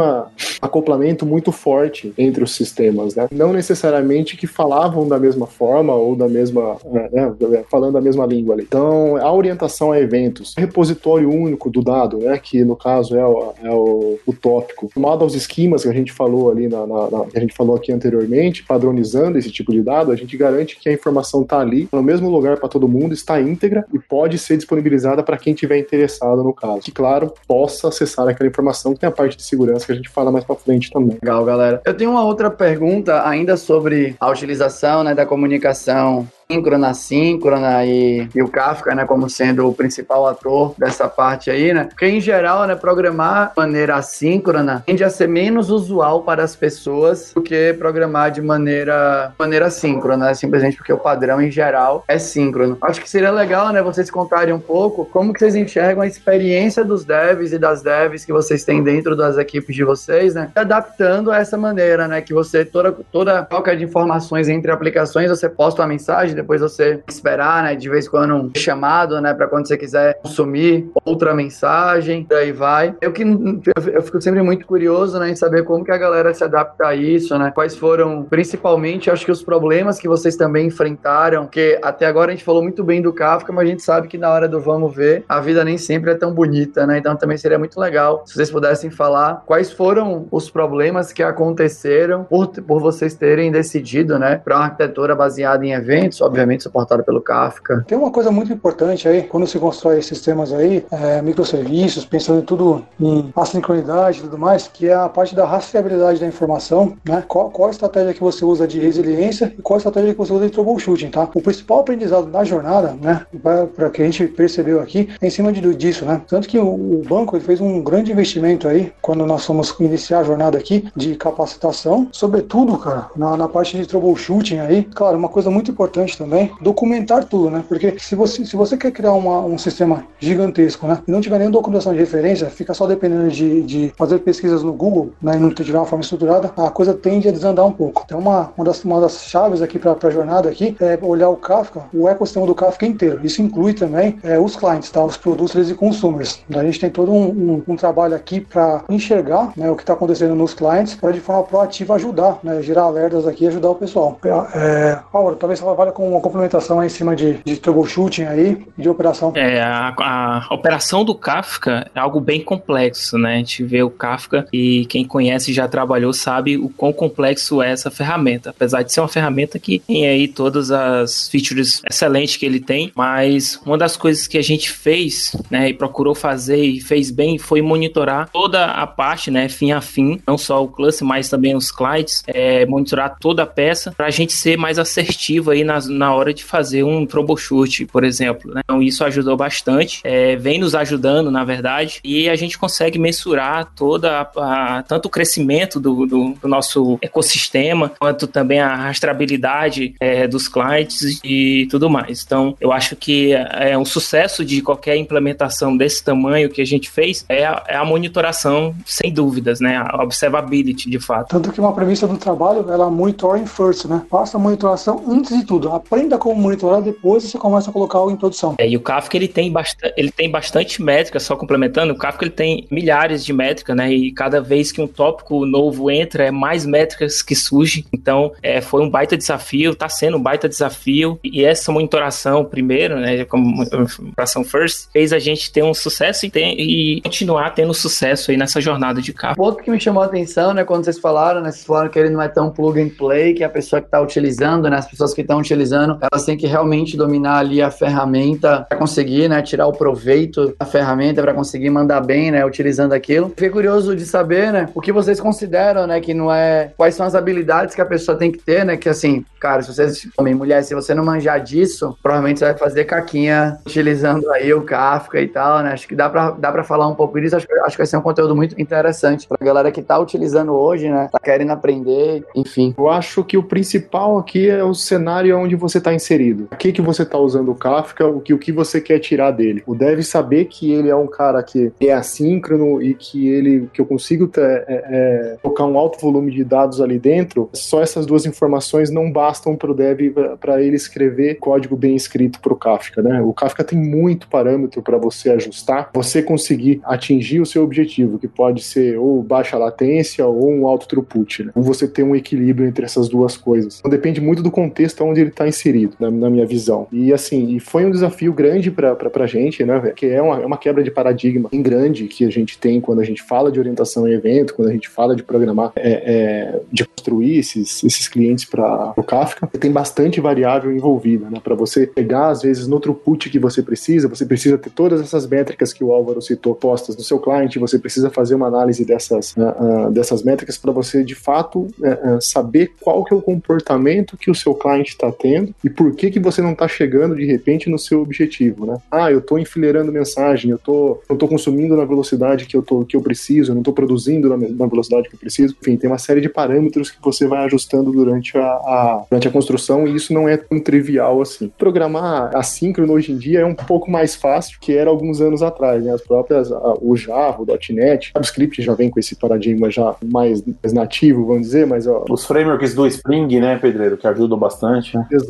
[0.60, 3.28] acoplamento muito forte entre os sistemas, né?
[3.30, 8.26] Não necessariamente que falavam da mesma forma ou da mesma, né, né falando a mesma
[8.26, 8.64] língua ali.
[8.64, 12.38] Então, a orientação a eventos, repositório único do dado, né?
[12.38, 16.12] Que no caso é o, é o, o tópico, tomado aos esquemas que a gente
[16.12, 19.82] falou ali na, na, na, que a gente falou aqui anteriormente, padronizando esse tipo de
[19.82, 23.12] dado, a gente garante que a informação está ali no mesmo lugar para todo mundo,
[23.14, 26.67] está íntegra e pode ser disponibilizada para quem tiver interessado no caso.
[26.76, 30.08] Que claro, possa acessar aquela informação que tem a parte de segurança que a gente
[30.08, 31.18] fala mais para frente também.
[31.22, 31.80] Legal, galera.
[31.84, 38.26] Eu tenho uma outra pergunta ainda sobre a utilização né, da comunicação síncrona, síncrona e,
[38.34, 41.84] e, o Kafka, né, como sendo o principal ator dessa parte aí, né?
[41.84, 46.56] Porque em geral, né, programar de maneira assíncrona tende a ser menos usual para as
[46.56, 50.34] pessoas do que programar de maneira maneira síncrona, né?
[50.34, 52.78] simplesmente porque o padrão em geral é síncrono.
[52.80, 56.82] Acho que seria legal, né, vocês contarem um pouco como que vocês enxergam a experiência
[56.82, 61.30] dos devs e das devs que vocês têm dentro das equipes de vocês, né, adaptando
[61.30, 65.82] a essa maneira, né, que você toda toda troca de informações entre aplicações, você posta
[65.82, 69.66] uma mensagem depois você esperar, né, de vez em quando um chamado, né, para quando
[69.66, 72.94] você quiser consumir outra mensagem, daí vai.
[73.00, 76.44] Eu que eu fico sempre muito curioso, né, em saber como que a galera se
[76.44, 77.50] adapta a isso, né?
[77.54, 82.34] Quais foram, principalmente, acho que os problemas que vocês também enfrentaram, que até agora a
[82.34, 84.94] gente falou muito bem do Kafka, mas a gente sabe que na hora do vamos
[84.94, 86.98] ver, a vida nem sempre é tão bonita, né?
[86.98, 92.24] Então também seria muito legal se vocês pudessem falar quais foram os problemas que aconteceram
[92.24, 97.20] por, por vocês terem decidido, né, para uma arquitetura baseada em eventos, obviamente suportado pelo
[97.20, 97.84] Kafka.
[97.86, 102.44] Tem uma coisa muito importante aí, quando se constrói sistemas aí, é, microserviços, pensando em
[102.44, 107.24] tudo em assincronidade e tudo mais, que é a parte da rastreabilidade da informação, né?
[107.26, 110.32] Qual, qual a estratégia que você usa de resiliência e qual a estratégia que você
[110.32, 111.28] usa de troubleshooting, tá?
[111.34, 113.26] O principal aprendizado da jornada, né,
[113.74, 116.20] para que a gente percebeu aqui, é em cima de, disso, né?
[116.26, 120.24] Tanto que o, o banco fez um grande investimento aí, quando nós fomos iniciar a
[120.24, 124.84] jornada aqui, de capacitação, sobretudo, cara, na, na parte de troubleshooting aí.
[124.94, 127.64] Claro, uma coisa muito importante também, documentar tudo, né?
[127.66, 131.00] Porque se você, se você quer criar uma, um sistema gigantesco, né?
[131.06, 134.72] E não tiver nenhuma documentação de referência, fica só dependendo de, de fazer pesquisas no
[134.72, 135.36] Google, né?
[135.36, 138.02] E não tiver uma forma estruturada, a coisa tende a desandar um pouco.
[138.04, 141.36] Então, uma, uma, das, uma das chaves aqui para a jornada aqui é olhar o
[141.36, 143.20] Kafka, o ecossistema do Kafka inteiro.
[143.22, 145.04] Isso inclui também é, os clientes, tá?
[145.04, 146.40] Os produtos e consumers.
[146.54, 149.92] A gente tem todo um, um, um trabalho aqui para enxergar né, o que está
[149.92, 152.62] acontecendo nos clientes para de forma proativa ajudar, né?
[152.62, 154.18] Gerar alertas aqui e ajudar o pessoal.
[154.54, 158.88] É, Laura, talvez ela vale com uma complementação em cima de, de troubleshooting aí, de
[158.88, 159.32] operação.
[159.34, 163.34] É, a, a, operação do Kafka é algo bem complexo, né?
[163.34, 167.70] A gente vê o Kafka e quem conhece já trabalhou sabe o quão complexo é
[167.70, 168.50] essa ferramenta.
[168.50, 172.92] Apesar de ser uma ferramenta que tem aí todas as features excelentes que ele tem,
[172.94, 177.38] mas uma das coisas que a gente fez, né, e procurou fazer e fez bem
[177.38, 181.56] foi monitorar toda a parte, né, fim a fim, não só o cluster, mas também
[181.56, 186.08] os clients, é, monitorar toda a peça para a gente ser mais assertivo aí na,
[186.08, 188.52] na hora de fazer um troubleshoot, por exemplo.
[188.54, 188.62] Né?
[188.64, 193.70] Então isso ajudou bastante, é, vem nos ajudando, na verdade, e a gente consegue mensurar
[193.76, 199.94] toda a, a tanto o crescimento do, do, do, nosso ecossistema, quanto também a rastreabilidade
[200.00, 202.24] é, dos clientes e tudo mais.
[202.24, 206.90] Então eu acho que é um sucesso de qualquer implementação desse tamanho que a gente
[206.90, 209.76] fez é a, é a monitoração, sem dúvidas, né?
[209.76, 211.28] A observability, de fato.
[211.28, 214.02] Tanto que uma premissa do trabalho, ela monitoring first, né?
[214.10, 215.68] Faça a monitoração antes de tudo.
[215.78, 218.54] Aprenda como monitorar, depois você começa a colocar algo em produção.
[218.58, 222.24] É, e o Kafka ele tem, bastante, ele tem bastante métrica, só complementando, o Kafka
[222.24, 223.92] ele tem milhares de métricas, né?
[223.92, 227.84] E cada vez que um tópico novo entra, é mais métricas que surgem.
[227.92, 231.18] Então, é, foi um baita desafio, tá sendo um baita desafio.
[231.22, 236.30] E essa monitoração, primeiro, né, como monitoração first, fez a gente ter um sucesso e,
[236.30, 239.40] ter, e continuar tendo sucesso aí nessa jornada de Kafka.
[239.40, 242.10] Outro que me chamou a atenção, né, quando vocês falaram, né, vocês falaram que ele
[242.10, 245.14] não é tão plug and play, que a pessoa que está utilizando, né, as pessoas
[245.14, 249.66] que estão utilizando, elas têm que realmente dominar ali a ferramenta para conseguir, né, tirar
[249.66, 253.28] o proveito da ferramenta para conseguir mandar bem, né, utilizando aquilo.
[253.30, 257.06] Fiquei curioso de saber, né, o que vocês consideram, né, que não é quais são
[257.06, 260.34] as habilidades que a pessoa tem que ter, né, que assim, cara, se vocês, homem,
[260.34, 265.20] mulher, se você não manjar disso, provavelmente você vai fazer caquinha utilizando aí o Kafka
[265.20, 265.72] e tal, né?
[265.72, 267.96] Acho que dá para dá para falar um pouco disso, acho, acho que vai ser
[267.96, 272.74] um conteúdo muito interessante pra galera que tá utilizando hoje, né, tá querendo aprender, enfim.
[272.76, 276.72] Eu acho que o principal aqui é o cenário onde você está inserido, a que,
[276.72, 279.62] que você está usando o Kafka, o que, o que você quer tirar dele.
[279.66, 283.80] O dev saber que ele é um cara que é assíncrono e que ele que
[283.80, 288.06] eu consigo ter, é, é, tocar um alto volume de dados ali dentro, só essas
[288.06, 289.98] duas informações não bastam para o dev
[290.40, 293.02] para ele escrever código bem escrito para o Kafka.
[293.02, 293.20] Né?
[293.20, 298.28] O Kafka tem muito parâmetro para você ajustar, você conseguir atingir o seu objetivo, que
[298.28, 301.44] pode ser ou baixa latência ou um alto throughput.
[301.44, 301.52] Né?
[301.54, 303.78] Ou você ter um equilíbrio entre essas duas coisas.
[303.78, 306.86] Então depende muito do contexto onde ele está inserido, na, na, minha visão.
[306.92, 310.46] E assim, e foi um desafio grande para a gente, né, que é uma, é
[310.46, 313.58] uma quebra de paradigma em grande que a gente tem quando a gente fala de
[313.58, 318.08] orientação em evento, quando a gente fala de programar, é, é, de construir esses, esses
[318.08, 319.46] clientes para o Kafka.
[319.58, 324.08] Tem bastante variável envolvida, né, para você pegar, às vezes, no throughput que você precisa,
[324.08, 327.78] você precisa ter todas essas métricas que o Álvaro citou postas no seu cliente, você
[327.78, 332.72] precisa fazer uma análise dessas, uh, uh, dessas métricas para você, de fato, uh, saber
[332.80, 336.20] qual que é o comportamento que o seu cliente está tendo e por que que
[336.20, 338.78] você não está chegando, de repente, no seu objetivo, né?
[338.90, 342.84] Ah, eu estou enfileirando mensagem, eu tô, não estou consumindo na velocidade que eu, tô,
[342.84, 345.54] que eu preciso, eu não estou produzindo na, na, velocidade que eu preciso.
[345.60, 349.30] Enfim, tem uma série de parâmetros que você vai ajustando durante a, a, durante a
[349.30, 351.50] construção e isso não é tão trivial assim.
[351.58, 355.84] Programar assíncrono hoje em dia é um pouco mais fácil que era alguns anos atrás,
[355.84, 355.92] né?
[355.92, 359.94] As próprias, a, o Java, o .NET, o JavaScript já vem com esse paradigma já
[360.04, 361.86] mais, mais nativo, vamos dizer, mas...
[361.86, 364.96] Ó, Os frameworks do Spring, né, Pedreiro, que ajudam bastante.
[364.96, 365.06] Né?
[365.10, 365.27] Exato,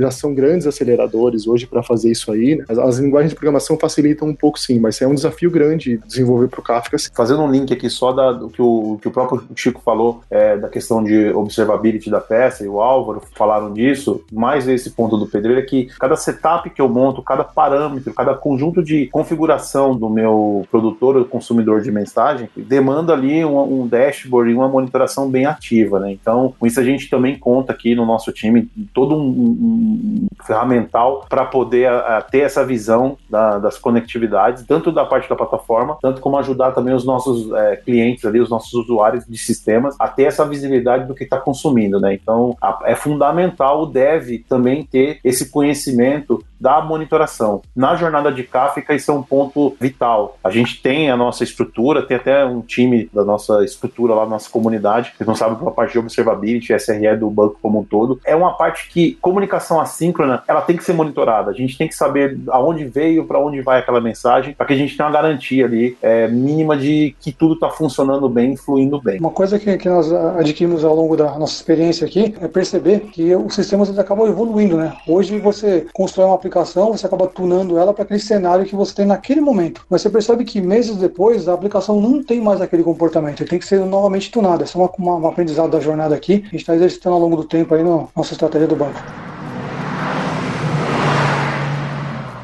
[0.00, 2.64] já são grandes aceleradores hoje para fazer isso aí, né?
[2.68, 6.48] As, as, linguagens de programação facilitam um pouco sim, mas é um desafio grande desenvolver
[6.48, 6.96] para o Kafka.
[7.14, 10.56] Fazendo um link aqui só da, do que o, que o próprio Chico falou, é,
[10.56, 15.26] da questão de observability da peça, e o Álvaro falaram disso, mais esse ponto do
[15.26, 20.08] Pedreiro é que cada setup que eu monto, cada parâmetro, cada conjunto de configuração do
[20.08, 25.46] meu produtor ou consumidor de mensagem demanda ali um, um dashboard e uma monitoração bem
[25.46, 26.12] ativa, né?
[26.12, 30.26] Então, com isso a gente também conta aqui no nosso time todo um, um, um
[30.44, 35.36] ferramental para poder a, a, ter essa visão da, das conectividades, tanto da parte da
[35.36, 39.94] plataforma, tanto como ajudar também os nossos é, clientes ali, os nossos usuários de sistemas
[39.98, 42.14] a ter essa visibilidade do que está consumindo, né?
[42.14, 47.62] Então, a, é fundamental o dev também ter esse conhecimento da monitoração.
[47.74, 50.38] Na jornada de Kafka, isso é um ponto vital.
[50.42, 54.50] A gente tem a nossa estrutura, tem até um time da nossa estrutura lá, nossa
[54.50, 58.20] comunidade, que não sabe a parte de observability, SRE do banco como um todo.
[58.24, 61.50] É uma parte que comunicação assíncrona, ela tem que ser monitorada.
[61.50, 64.76] A gente tem que saber aonde veio, para onde vai aquela mensagem, para que a
[64.76, 69.18] gente tenha uma garantia ali é, mínima de que tudo está funcionando bem, fluindo bem.
[69.18, 73.34] Uma coisa que, que nós adquirimos ao longo da nossa experiência aqui é perceber que
[73.34, 74.92] os sistemas acabam evoluindo, né?
[75.06, 79.06] Hoje você constrói uma aplicação, você acaba tunando ela para aquele cenário que você tem
[79.06, 79.84] naquele momento.
[79.90, 83.66] Mas você percebe que meses depois a aplicação não tem mais aquele comportamento, tem que
[83.66, 84.64] ser novamente tunada.
[84.64, 86.44] Essa é uma, uma, uma aprendizado da jornada aqui.
[86.46, 89.06] A gente está exercitando ao longo do tempo aí na no, nossa estratégia do banco.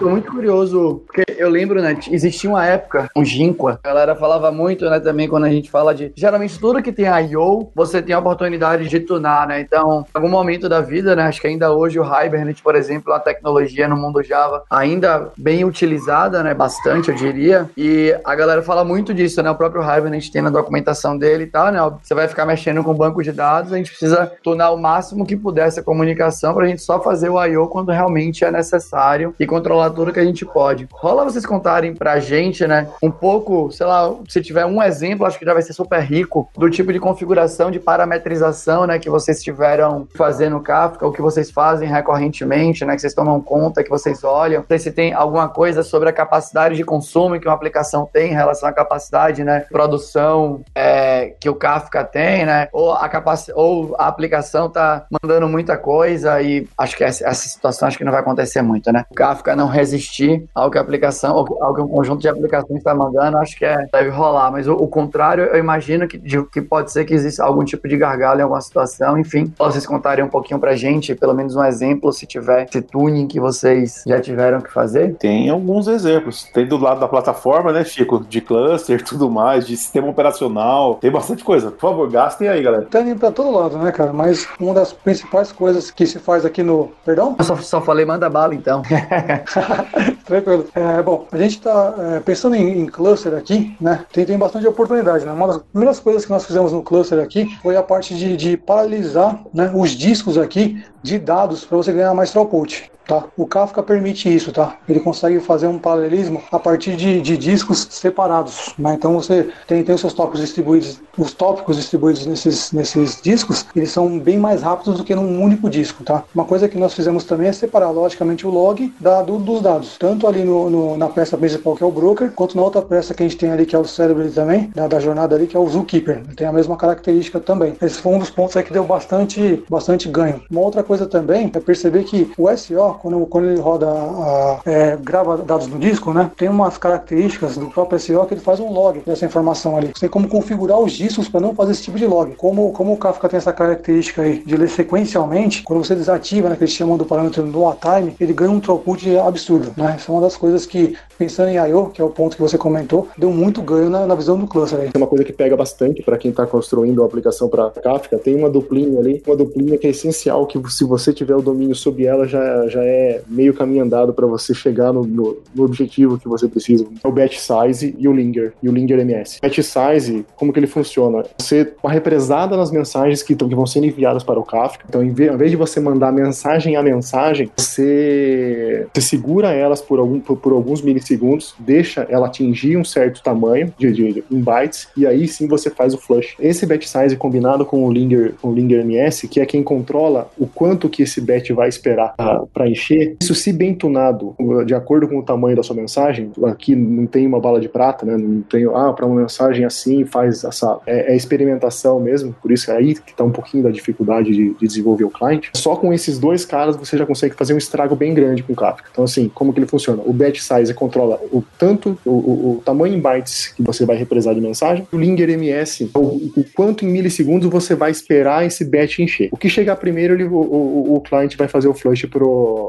[0.02, 4.50] Tô muito curioso, porque eu lembro, né, existia uma época, um Ginqua, a galera falava
[4.50, 8.12] muito, né, também quando a gente fala de, geralmente tudo que tem I.O., você tem
[8.12, 11.70] a oportunidade de tunar, né, então, em algum momento da vida, né, acho que ainda
[11.70, 17.08] hoje o Hibernate, por exemplo, a tecnologia no mundo Java ainda bem utilizada, né, bastante,
[17.08, 21.16] eu diria, e a galera fala muito disso, né, o próprio Hibernate tem na documentação
[21.16, 24.32] dele e tal, né, você vai ficar mexendo com banco de dados, a gente precisa
[24.42, 27.68] tunar o máximo que puder essa comunicação pra gente só fazer o I.O.
[27.68, 30.88] quando realmente é necessário e controlar tudo que a gente pode.
[30.92, 35.38] Rola vocês contarem pra gente, né, um pouco, sei lá, se tiver um exemplo, acho
[35.38, 39.38] que já vai ser super rico, do tipo de configuração de parametrização, né, que vocês
[39.38, 44.24] estiveram fazendo Kafka, o que vocês fazem recorrentemente, né, que vocês tomam conta, que vocês
[44.24, 44.60] olham.
[44.60, 48.32] Não sei se tem alguma coisa sobre a capacidade de consumo que uma aplicação tem
[48.32, 53.10] em relação à capacidade, né, produção é, que o Kafka tem, né, ou a
[53.54, 58.04] ou a aplicação tá mandando muita coisa e acho que essa, essa situação acho que
[58.04, 59.04] não vai acontecer muito, né.
[59.10, 62.94] O Kafka não resistir ao que a aplicação, ao que um conjunto de aplicações está
[62.94, 64.50] mandando, acho que é, deve rolar.
[64.50, 67.86] Mas o, o contrário, eu imagino que, de, que pode ser que exista algum tipo
[67.88, 69.18] de gargalo em alguma situação.
[69.18, 73.26] Enfim, vocês contarem um pouquinho pra gente, pelo menos um exemplo, se tiver esse tuning
[73.26, 75.14] que vocês já tiveram que fazer?
[75.16, 76.44] Tem alguns exemplos.
[76.52, 78.24] Tem do lado da plataforma, né, Chico?
[78.28, 80.96] De cluster, tudo mais, de sistema operacional.
[80.96, 81.70] Tem bastante coisa.
[81.70, 82.86] Por favor, gastem aí, galera.
[82.90, 84.12] Tá indo pra todo lado, né, cara?
[84.12, 86.92] Mas uma das principais coisas que se faz aqui no.
[87.04, 87.34] Perdão?
[87.38, 88.82] Eu só, só falei manda bala, então.
[90.24, 90.66] Tranquilo.
[90.74, 94.04] É, bom, a gente está é, pensando em, em, cluster aqui, né?
[94.12, 95.32] Tem, tem bastante oportunidade, né?
[95.32, 98.56] Uma das primeiras coisas que nós fizemos no cluster aqui foi a parte de, de
[98.56, 102.91] paralisar né, os discos aqui de dados para você ganhar mais throughput.
[103.06, 103.24] Tá?
[103.36, 104.76] O Kafka permite isso, tá?
[104.88, 108.94] Ele consegue fazer um paralelismo a partir de, de discos separados, né?
[108.94, 113.90] Então você tem, tem os seus tópicos distribuídos, os tópicos distribuídos nesses, nesses discos, eles
[113.90, 116.24] são bem mais rápidos do que num único disco, tá?
[116.34, 119.96] Uma coisa que nós fizemos também é separar, logicamente, o log da, do, dos dados,
[119.98, 123.14] tanto ali no, no, na peça principal, que é o broker, quanto na outra peça
[123.14, 125.56] que a gente tem ali, que é o cérebro também, da, da jornada ali, que
[125.56, 126.22] é o zookeeper.
[126.36, 127.74] Tem a mesma característica também.
[127.80, 130.42] Esse foi um dos pontos aí que deu bastante, bastante ganho.
[130.50, 134.96] Uma outra coisa também é perceber que o SO, quando, quando ele roda, a, é,
[134.96, 138.70] grava dados no disco, né, tem umas características do próprio SO que ele faz um
[138.70, 139.92] log dessa informação ali.
[139.94, 142.34] Você tem como configurar os discos para não fazer esse tipo de log.
[142.36, 146.56] Como, como o Kafka tem essa característica aí de ler sequencialmente, quando você desativa, né,
[146.56, 149.72] que eles chamam do parâmetro do time, ele ganha um throughput absurdo.
[149.76, 149.96] Né?
[149.98, 152.58] Isso é uma das coisas que, pensando em I.O., que é o ponto que você
[152.58, 154.80] comentou, deu muito ganho na, na visão do cluster.
[154.80, 154.90] Aí.
[154.92, 158.18] É uma coisa que pega bastante para quem está construindo a aplicação para Kafka.
[158.18, 161.74] Tem uma duplinha ali, uma duplinha que é essencial, que se você tiver o domínio
[161.74, 166.18] sobre ela, já, já é meio caminho andado para você chegar no, no, no, objetivo
[166.18, 166.86] que você precisa.
[167.02, 169.38] É o batch size e o linger, e o linger MS.
[169.40, 171.24] Batch size, como que ele funciona?
[171.38, 174.84] Você, uma represada nas mensagens que, que vão sendo enviadas para o Kafka.
[174.88, 179.80] Então, em vez, ao invés de você mandar mensagem a mensagem, você, você segura elas
[179.80, 184.24] por, algum, por, por alguns milissegundos, deixa ela atingir um certo tamanho de, de, de,
[184.30, 186.34] em bytes, e aí sim você faz o flush.
[186.38, 190.30] Esse batch size combinado com o linger, com o linger MS, que é quem controla
[190.38, 192.14] o quanto que esse batch vai esperar
[192.52, 194.34] para encher, isso se bem tunado,
[194.66, 198.04] de acordo com o tamanho da sua mensagem, aqui não tem uma bala de prata,
[198.04, 198.16] né?
[198.16, 200.78] Não tem, ah, para uma mensagem assim faz essa.
[200.86, 204.54] É, é, experimentação mesmo, por isso é aí que está um pouquinho da dificuldade de,
[204.54, 205.50] de, desenvolver o cliente.
[205.54, 208.56] Só com esses dois caras você já consegue fazer um estrago bem grande com o
[208.56, 208.88] Kafka.
[208.90, 210.02] Então, assim, como que ele funciona?
[210.04, 213.96] O batch size controla o tanto, o, o, o tamanho em bytes que você vai
[213.96, 218.64] represar de mensagem, o linger MS, o, o, quanto em milissegundos você vai esperar esse
[218.64, 219.28] batch encher.
[219.32, 222.61] O que chegar primeiro, ele, o, o, o cliente vai fazer o flush pro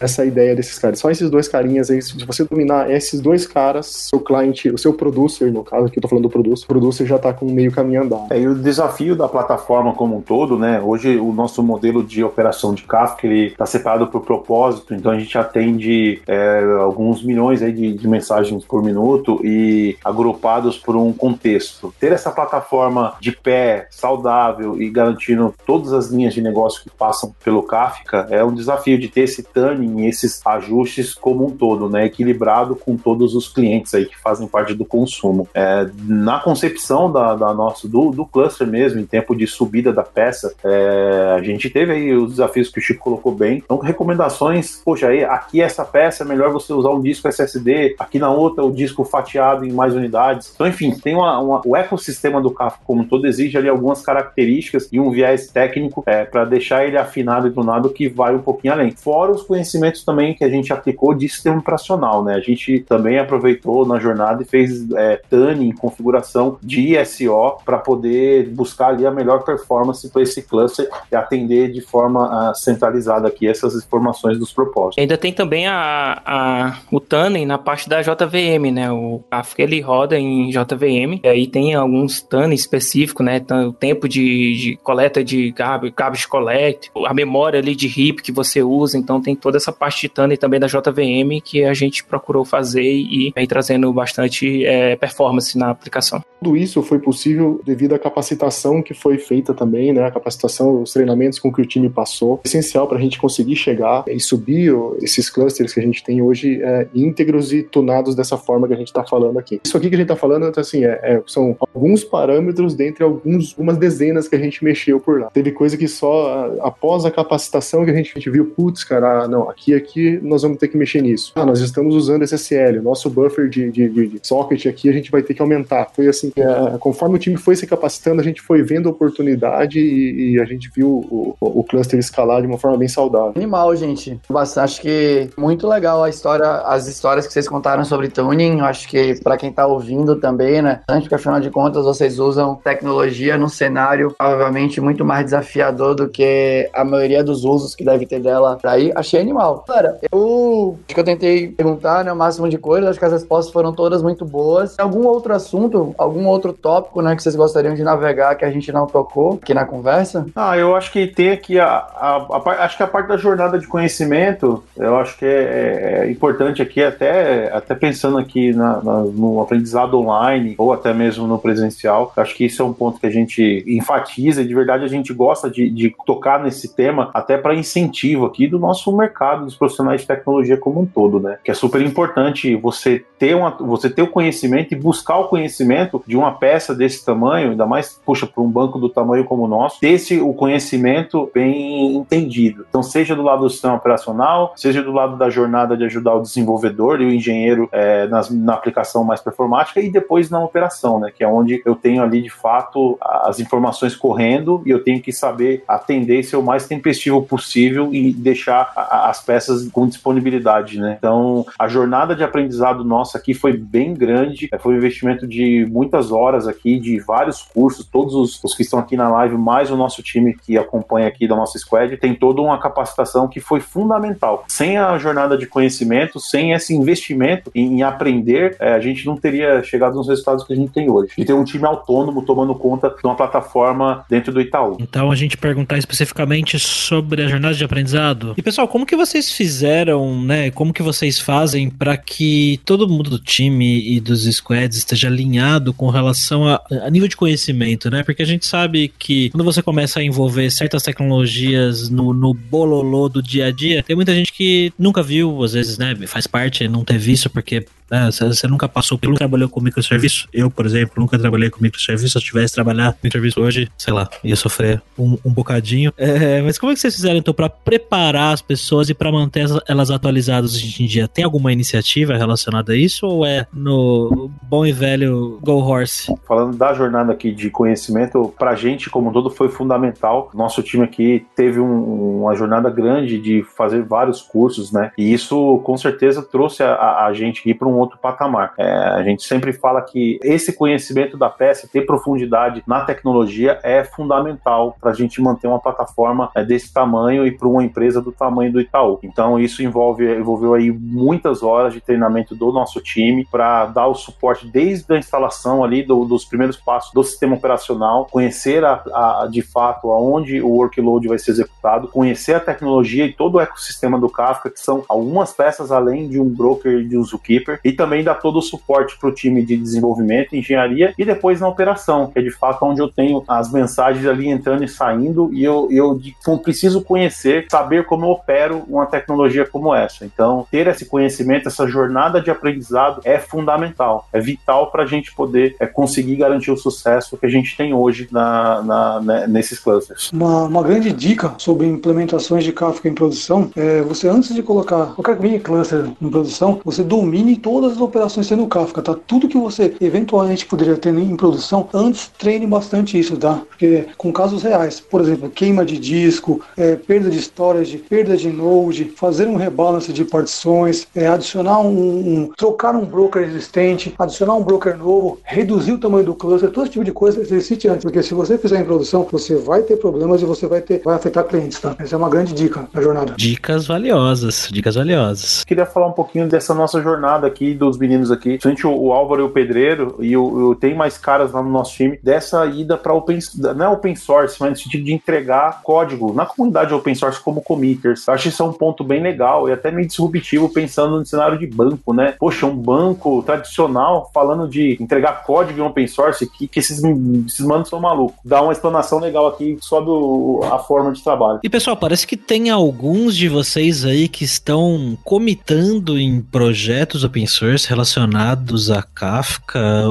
[0.00, 0.98] essa ideia desses caras.
[0.98, 4.94] Só esses dois carinhas aí, se você dominar esses dois caras, seu cliente, o seu
[4.94, 7.70] producer, no caso aqui eu tô falando do producer, o producer já tá com meio
[7.70, 8.32] caminho andado.
[8.32, 10.80] É, e o desafio da plataforma como um todo, né?
[10.80, 15.18] Hoje o nosso modelo de operação de Kafka, ele está separado por propósito, então a
[15.18, 21.12] gente atende é, alguns milhões aí de, de mensagens por minuto e agrupados por um
[21.12, 21.92] contexto.
[22.00, 27.34] Ter essa plataforma de pé, saudável e garantindo todas as linhas de negócio que passam
[27.44, 32.06] pelo Kafka é um desafio de ter esse tuning, esses ajustes como um todo, né?
[32.06, 35.48] Equilibrado com todos os clientes aí que fazem parte do consumo.
[35.54, 40.02] É, na concepção da, da nossa, do, do cluster mesmo, em tempo de subida da
[40.02, 43.62] peça, é, a gente teve aí os desafios que o Chico colocou bem.
[43.64, 48.18] Então, recomendações, poxa, aí, aqui essa peça é melhor você usar um disco SSD, aqui
[48.18, 50.52] na outra o disco fatiado em mais unidades.
[50.54, 54.02] Então, enfim, tem uma, uma o ecossistema do Kafka como um todo exige ali algumas
[54.02, 58.42] características e um viés técnico é, para deixar ele afinado e tunado que vai um
[58.42, 58.90] pouquinho além.
[58.90, 62.34] Fora os conhecimentos também que a gente aplicou de sistema operacional, né?
[62.34, 68.48] A gente também aproveitou na jornada e fez é, tuning, configuração de ISO para poder
[68.48, 73.46] buscar ali a melhor performance para esse cluster e atender de forma uh, centralizada aqui
[73.46, 74.98] essas informações dos propósitos.
[74.98, 78.90] Ainda tem também a, a, o tuning na parte da JVM, né?
[78.90, 83.40] O Kafka ele roda em JVM, e aí tem alguns tuning específicos, né?
[83.66, 88.62] O tempo de, de coleta de garbage collect, a memória ali de RIP que você
[88.62, 92.44] usa, então tem toda essa parte de tuning também da JVM que a gente procurou
[92.44, 96.22] fazer e trazendo bastante é, performance na aplicação.
[96.42, 100.04] Tudo isso foi possível devido à capacitação que foi feita também, né?
[100.04, 104.04] A capacitação, os treinamentos com que o time passou, essencial para a gente conseguir chegar
[104.06, 108.66] e subir esses clusters que a gente tem hoje é, íntegros e tunados dessa forma
[108.66, 109.60] que a gente está falando aqui.
[109.64, 113.04] Isso aqui que a gente está falando, então, assim, é, é, são alguns parâmetros dentre
[113.04, 115.30] alguns, umas dezenas que a gente mexeu por lá.
[115.30, 119.09] Teve coisa que só após a capacitação que a gente, a gente viu, putz, cara,
[119.10, 121.32] ah, não, aqui, aqui nós vamos ter que mexer nisso.
[121.34, 125.10] Ah, nós estamos usando SSL, nosso buffer de, de, de, de socket aqui a gente
[125.10, 125.88] vai ter que aumentar.
[125.94, 129.78] Foi assim, é, conforme o time foi se capacitando, a gente foi vendo a oportunidade
[129.78, 133.32] e, e a gente viu o, o, cluster escalar de uma forma bem saudável.
[133.36, 134.18] Animal, gente.
[134.28, 138.60] Bastante, acho que muito legal a história, as histórias que vocês contaram sobre tuning.
[138.60, 140.80] Acho que para quem tá ouvindo também, né?
[140.86, 146.68] Porque afinal de contas vocês usam tecnologia num cenário provavelmente muito mais desafiador do que
[146.72, 148.92] a maioria dos usos que deve ter dela aí.
[149.00, 149.64] Achei animal.
[149.66, 152.90] Cara, eu acho que eu tentei perguntar, né, o máximo de coisas.
[152.90, 154.78] Acho que as respostas foram todas muito boas.
[154.78, 158.70] Algum outro assunto, algum outro tópico, né, que vocês gostariam de navegar que a gente
[158.70, 160.26] não tocou aqui na conversa?
[160.36, 163.58] Ah, eu acho que tem aqui a, a, a acho que a parte da jornada
[163.58, 169.00] de conhecimento, eu acho que é, é importante aqui, até, até pensando aqui na, na,
[169.00, 172.12] no aprendizado online ou até mesmo no presencial.
[172.16, 175.12] Acho que isso é um ponto que a gente enfatiza e de verdade a gente
[175.14, 179.54] gosta de, de tocar nesse tema até para incentivo aqui do nosso nosso mercado dos
[179.54, 181.38] profissionais de tecnologia como um todo, né?
[181.44, 186.02] Que é super importante você ter, uma, você ter o conhecimento e buscar o conhecimento
[186.06, 189.48] de uma peça desse tamanho, ainda mais, puxa, para um banco do tamanho como o
[189.48, 192.64] nosso, ter esse, o conhecimento bem entendido.
[192.68, 196.22] Então, seja do lado do sistema operacional, seja do lado da jornada de ajudar o
[196.22, 201.12] desenvolvedor e o engenheiro é, nas, na aplicação mais performática e depois na operação, né?
[201.14, 205.12] Que é onde eu tenho ali de fato as informações correndo e eu tenho que
[205.12, 210.96] saber atender ser o mais tempestivo possível e deixar as peças com disponibilidade, né?
[210.98, 215.66] Então, a jornada de aprendizado nossa aqui foi bem grande, é, foi um investimento de
[215.70, 219.70] muitas horas aqui, de vários cursos, todos os, os que estão aqui na live, mais
[219.70, 223.60] o nosso time que acompanha aqui da nossa squad, tem toda uma capacitação que foi
[223.60, 224.44] fundamental.
[224.48, 229.16] Sem a jornada de conhecimento, sem esse investimento em, em aprender, é, a gente não
[229.16, 231.12] teria chegado nos resultados que a gente tem hoje.
[231.16, 234.76] E ter um time autônomo tomando conta de uma plataforma dentro do Itaú.
[234.80, 238.34] Então a gente perguntar especificamente sobre a jornada de aprendizado.
[238.36, 240.50] E pessoal, como que vocês fizeram, né?
[240.50, 245.72] Como que vocês fazem para que todo mundo do time e dos squads esteja alinhado
[245.72, 248.02] com relação a, a, nível de conhecimento, né?
[248.02, 253.08] Porque a gente sabe que quando você começa a envolver certas tecnologias no, no bololô
[253.08, 255.94] do dia a dia, tem muita gente que nunca viu, às vezes, né?
[256.06, 260.28] Faz parte não ter visto, porque né, você nunca passou pelo trabalhou com microserviço.
[260.32, 262.12] Eu, por exemplo, nunca trabalhei com microserviço.
[262.12, 265.92] Se eu tivesse trabalhar com microserviço hoje, sei lá, ia sofrer um, um bocadinho.
[265.96, 269.46] É, mas como é que vocês fizeram então para preparar as pessoas e para manter
[269.68, 271.08] elas atualizadas hoje em dia?
[271.08, 276.14] Tem alguma iniciativa relacionada a isso ou é no bom e velho Go Horse?
[276.26, 280.30] Falando da jornada aqui de conhecimento, pra gente como um todo foi fundamental.
[280.34, 284.92] Nosso time aqui teve um, uma jornada grande de fazer vários cursos, né?
[284.96, 288.54] E isso com certeza trouxe a, a gente aqui para um outro patamar.
[288.58, 293.82] É, a gente sempre fala que esse conhecimento da peça, ter profundidade na tecnologia é
[293.84, 298.12] fundamental para a gente manter uma plataforma é, desse tamanho e para uma empresa do
[298.12, 298.98] tamanho do Itaú.
[299.02, 303.94] Então isso envolve envolveu aí muitas horas de treinamento do nosso time para dar o
[303.94, 309.28] suporte desde a instalação ali do, dos primeiros passos do sistema operacional, conhecer a, a,
[309.30, 313.98] de fato aonde o workload vai ser executado, conhecer a tecnologia e todo o ecossistema
[313.98, 317.72] do Kafka, que são algumas peças além de um broker e de um zookeeper, e
[317.72, 322.08] também dar todo o suporte para o time de desenvolvimento, engenharia e depois na operação,
[322.08, 325.68] que é de fato onde eu tenho as mensagens ali entrando e saindo e eu,
[325.70, 326.00] eu
[326.42, 330.04] preciso conhecer, saber como eu opero uma tecnologia como essa.
[330.04, 335.14] Então, ter esse conhecimento, essa jornada de aprendizado é fundamental, é vital para a gente
[335.14, 339.58] poder é, conseguir garantir o sucesso que a gente tem hoje na, na né, nesses
[339.58, 340.10] clusters.
[340.12, 344.94] Uma, uma grande dica sobre implementações de Kafka em produção é você, antes de colocar
[344.94, 348.96] qualquer cluster em produção, você domine todas as operações sendo Kafka, tá?
[349.06, 353.42] Tudo que você eventualmente poderia ter em produção, antes treine bastante isso, tá?
[353.50, 358.30] Porque com casos reais, por exemplo, queima de disco, é, perda de storage, perda de
[358.30, 364.34] node, fazer um rebalance de partições, é, adicionar um, um, trocar um broker existente, adicionar
[364.34, 367.82] um broker novo, reduzir o tamanho do cluster, todo esse tipo de coisa exercite antes,
[367.82, 370.96] porque se você fizer em produção, você vai ter problemas e você vai ter, vai
[370.96, 371.76] afetar clientes, tá?
[371.78, 373.14] Essa é uma grande dica da jornada.
[373.18, 375.44] Dicas valiosas, dicas valiosas.
[375.44, 379.22] Queria falar um pouquinho dessa nossa jornada aqui dos meninos aqui, principalmente o, o Álvaro
[379.22, 382.94] e o Pedreiro, e eu, tem mais caras lá no nosso time, dessa ida para
[382.94, 383.18] open,
[383.56, 387.42] não é open source, mas no sentido de entregar código na comunidade open source como
[387.42, 388.06] committers.
[388.06, 391.38] Eu acho isso é um ponto bem legal e até meio disruptivo pensando no cenário
[391.38, 392.14] de banco, né?
[392.18, 396.82] Poxa, um banco tradicional falando de entregar código em open source, que, que esses,
[397.26, 398.18] esses manos são malucos.
[398.24, 401.40] Dá uma explanação legal aqui sobre o, a forma de trabalho.
[401.42, 407.26] E pessoal, parece que tem alguns de vocês aí que estão comitando em projetos open
[407.26, 409.84] source relacionados a Kafka?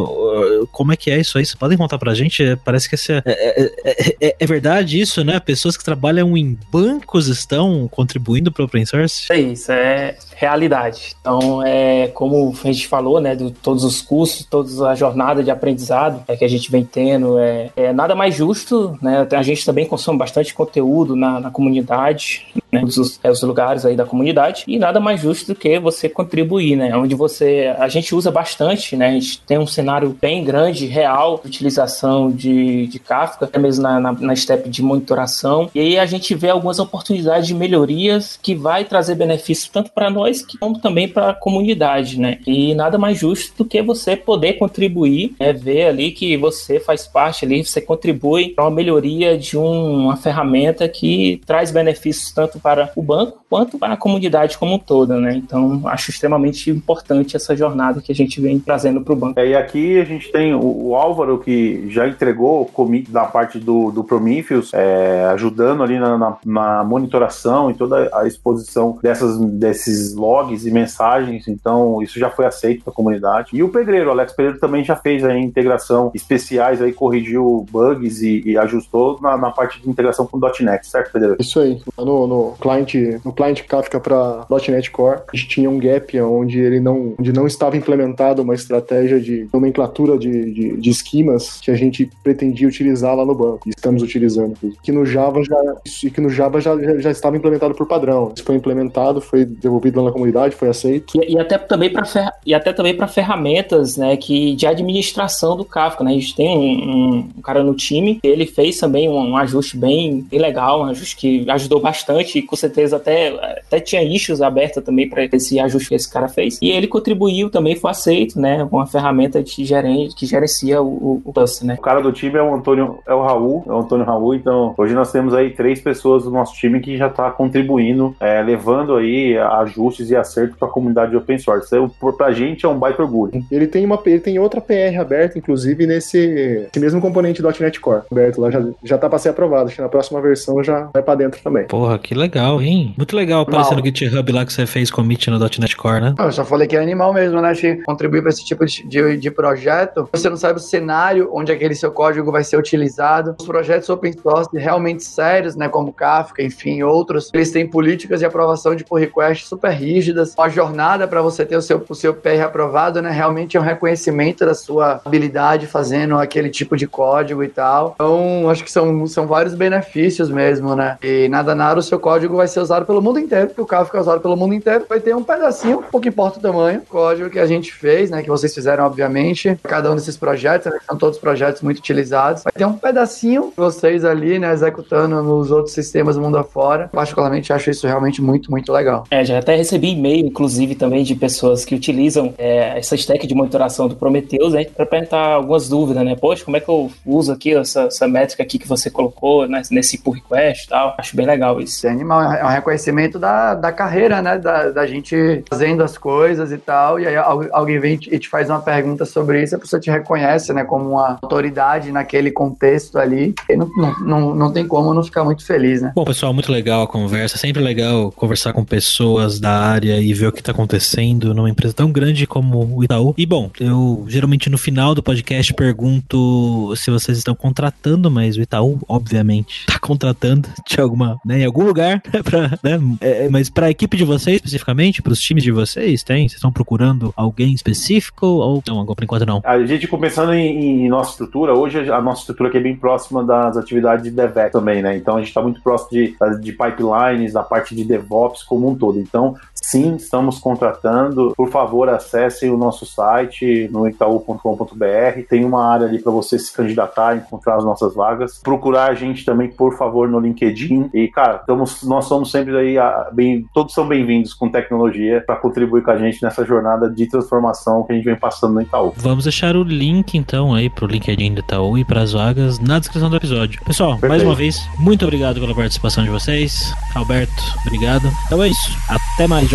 [0.71, 1.45] Como é que é isso aí?
[1.45, 2.55] Vocês podem contar pra gente?
[2.63, 5.39] Parece que esse é, é, é, é, é verdade isso, né?
[5.39, 9.31] Pessoas que trabalham em bancos estão contribuindo para o open source?
[9.31, 11.15] É isso, é realidade.
[11.19, 15.51] Então, é como a gente falou, né, de todos os cursos, toda a jornada de
[15.51, 19.27] aprendizado é, que a gente vem tendo, é, é nada mais justo, né?
[19.31, 23.95] A gente também consome bastante conteúdo na, na comunidade, né, os, é, os lugares aí
[23.95, 26.95] da comunidade, e nada mais justo do que você contribuir, né?
[26.95, 29.09] Onde você, a gente usa bastante, né?
[29.09, 33.99] A gente tem um cenário bem grande, real, utilização de, de Kafka, até mesmo na,
[33.99, 38.55] na, na step de monitoração, e aí a gente vê algumas oportunidades de melhorias que
[38.55, 42.39] vai trazer benefícios tanto para nós nós, como também para a comunidade, né?
[42.45, 45.53] E nada mais justo do que você poder contribuir, né?
[45.53, 50.17] ver ali que você faz parte ali, você contribui para uma melhoria de um, uma
[50.17, 55.15] ferramenta que traz benefícios tanto para o banco quanto para a comunidade como um todo,
[55.15, 55.33] né?
[55.35, 59.39] Então, acho extremamente importante essa jornada que a gente vem trazendo para o banco.
[59.39, 62.69] É, e aqui gente tem o, o Álvaro que já entregou
[63.09, 68.27] da parte do, do Prometheus, é, ajudando ali na, na, na, monitoração e toda a
[68.27, 71.47] exposição dessas, desses logs e mensagens.
[71.47, 73.49] Então, isso já foi aceito pela comunidade.
[73.53, 78.21] E o Pedreiro, o Alex Pedreiro também já fez a integração especiais aí, corrigiu bugs
[78.21, 81.37] e, e ajustou na, na, parte de integração com o .NET, certo, Pedreiro?
[81.39, 81.81] Isso aí.
[81.97, 86.59] No, no client, no client Kafka para .NET Core, a gente tinha um gap onde
[86.59, 91.71] ele não, onde não estava implementado uma estratégia de nomenclatura de, de, de esquemas que
[91.71, 93.67] a gente pretendia utilizar lá no banco.
[93.67, 94.55] E estamos utilizando.
[94.81, 98.31] Que no Java já, que no Java já, já, estava implementado por padrão.
[98.35, 101.19] Isso foi implementado, foi devolvido lá na comunidade, foi aceito.
[101.21, 102.03] E, e até também para
[102.45, 106.11] e até também para ferramentas, né, que de administração do Kafka, né?
[106.11, 110.21] A gente tem um, um cara no time, ele fez também um, um, ajuste bem,
[110.21, 113.29] bem legal, um ajuste que ajudou bastante e com certeza até
[113.67, 116.57] até tinha issues aberta também para esse ajuste que esse cara fez.
[116.61, 118.67] E ele contribuiu também, foi aceito, né?
[118.71, 121.75] Uma ferramenta de gerente que gerencia o, o cluster, né?
[121.77, 124.35] O cara do time é o Antônio, é o Raul, é o Antônio Raul.
[124.35, 128.41] Então, hoje nós temos aí três pessoas do nosso time que já está contribuindo, é,
[128.41, 131.67] levando aí ajustes e acertos para a comunidade de open source.
[131.67, 133.43] Então, pra gente é um baita orgulho.
[133.51, 138.03] Ele tem uma, ele tem outra PR aberta, inclusive nesse, mesmo componente do .NET Core
[138.09, 139.65] aberto lá já já tá para ser aprovado.
[139.65, 141.65] Acho que na próxima versão já vai para dentro também.
[141.67, 142.93] Porra, que legal, hein?
[142.97, 146.15] Muito legal aparecer no GitHub lá que você fez commit no .NET Core, né?
[146.17, 147.53] Eu só falei que é animal mesmo, né?
[147.85, 149.78] Contribuir para esse tipo de, de, de projeto.
[150.11, 153.35] Você não sabe o cenário onde aquele seu código vai ser utilizado.
[153.39, 158.25] Os projetos open source realmente sérios, né, como Kafka, enfim, outros, eles têm políticas de
[158.25, 160.33] aprovação de pull request super rígidas.
[160.37, 163.63] A jornada para você ter o seu, o seu PR aprovado, né, realmente é um
[163.63, 167.93] reconhecimento da sua habilidade fazendo aquele tipo de código e tal.
[167.95, 170.97] Então, acho que são, são vários benefícios mesmo, né?
[171.01, 173.97] E nada nada o seu código vai ser usado pelo mundo inteiro, porque o Kafka
[173.97, 174.85] é usado pelo mundo inteiro.
[174.87, 178.29] Vai ter um pedacinho, pouco importa o tamanho, código que a gente fez, né, que
[178.29, 182.43] vocês fizeram, obviamente, cada um desses projetos, né, são todos projetos muito utilizados.
[182.43, 186.89] Vai ter um pedacinho de vocês ali, né, executando nos outros sistemas do mundo afora.
[186.91, 189.05] Particularmente acho isso realmente muito, muito legal.
[189.11, 193.35] É, já até recebi e-mail, inclusive, também de pessoas que utilizam é, essa stack de
[193.35, 196.15] monitoração do Prometheus, né, para perguntar algumas dúvidas, né?
[196.15, 199.61] Poxa, como é que eu uso aqui essa, essa métrica aqui que você colocou né,
[199.69, 200.95] nesse pull request e tal?
[200.97, 201.85] Acho bem legal isso.
[201.85, 206.51] É animal, é um reconhecimento da, da carreira, né, da, da gente fazendo as coisas
[206.51, 207.15] e tal, e aí
[207.51, 210.91] alguém vem e te faz uma pergunta sobre isso, a pessoa te reconhece, né, como
[210.91, 215.81] uma autoridade naquele contexto ali, não, não, não, não tem como não ficar muito feliz,
[215.81, 215.91] né?
[215.95, 220.27] Bom, pessoal, muito legal a conversa, sempre legal conversar com pessoas da área e ver
[220.27, 223.13] o que está acontecendo numa empresa tão grande como o Itaú.
[223.17, 228.41] E bom, eu geralmente no final do podcast pergunto se vocês estão contratando, mas o
[228.41, 233.67] Itaú, obviamente, está contratando de alguma, né, em algum lugar, pra, né, é, mas para
[233.67, 236.27] a equipe de vocês especificamente, para os times de vocês, tem?
[236.27, 238.79] Vocês estão procurando alguém específico ou não?
[238.79, 239.41] Agora por enquanto não.
[239.49, 243.23] A gente começando em, em, nossa estrutura, hoje a nossa estrutura aqui é bem próxima
[243.23, 244.95] das atividades de DevEx também, né?
[244.95, 248.75] Então a gente está muito próximo de, de pipelines, da parte de DevOps como um
[248.75, 248.99] todo.
[248.99, 249.35] Então
[249.69, 251.31] Sim, estamos contratando.
[251.37, 255.21] Por favor, acessem o nosso site no itaú.com.br.
[255.29, 258.39] Tem uma área ali para você se candidatar, encontrar as nossas vagas.
[258.43, 260.89] Procurar a gente também, por favor, no LinkedIn.
[260.91, 262.77] E, cara, estamos, nós somos sempre aí,
[263.13, 267.83] bem, todos são bem-vindos com tecnologia para contribuir com a gente nessa jornada de transformação
[267.83, 268.91] que a gente vem passando no Itaú.
[268.97, 272.79] Vamos deixar o link, então, aí pro LinkedIn do Itaú e para as vagas na
[272.79, 273.61] descrição do episódio.
[273.63, 274.09] Pessoal, Perfeito.
[274.09, 276.73] mais uma vez, muito obrigado pela participação de vocês.
[276.95, 278.09] Alberto, obrigado.
[278.25, 278.75] Então é isso.
[278.89, 279.47] Até mais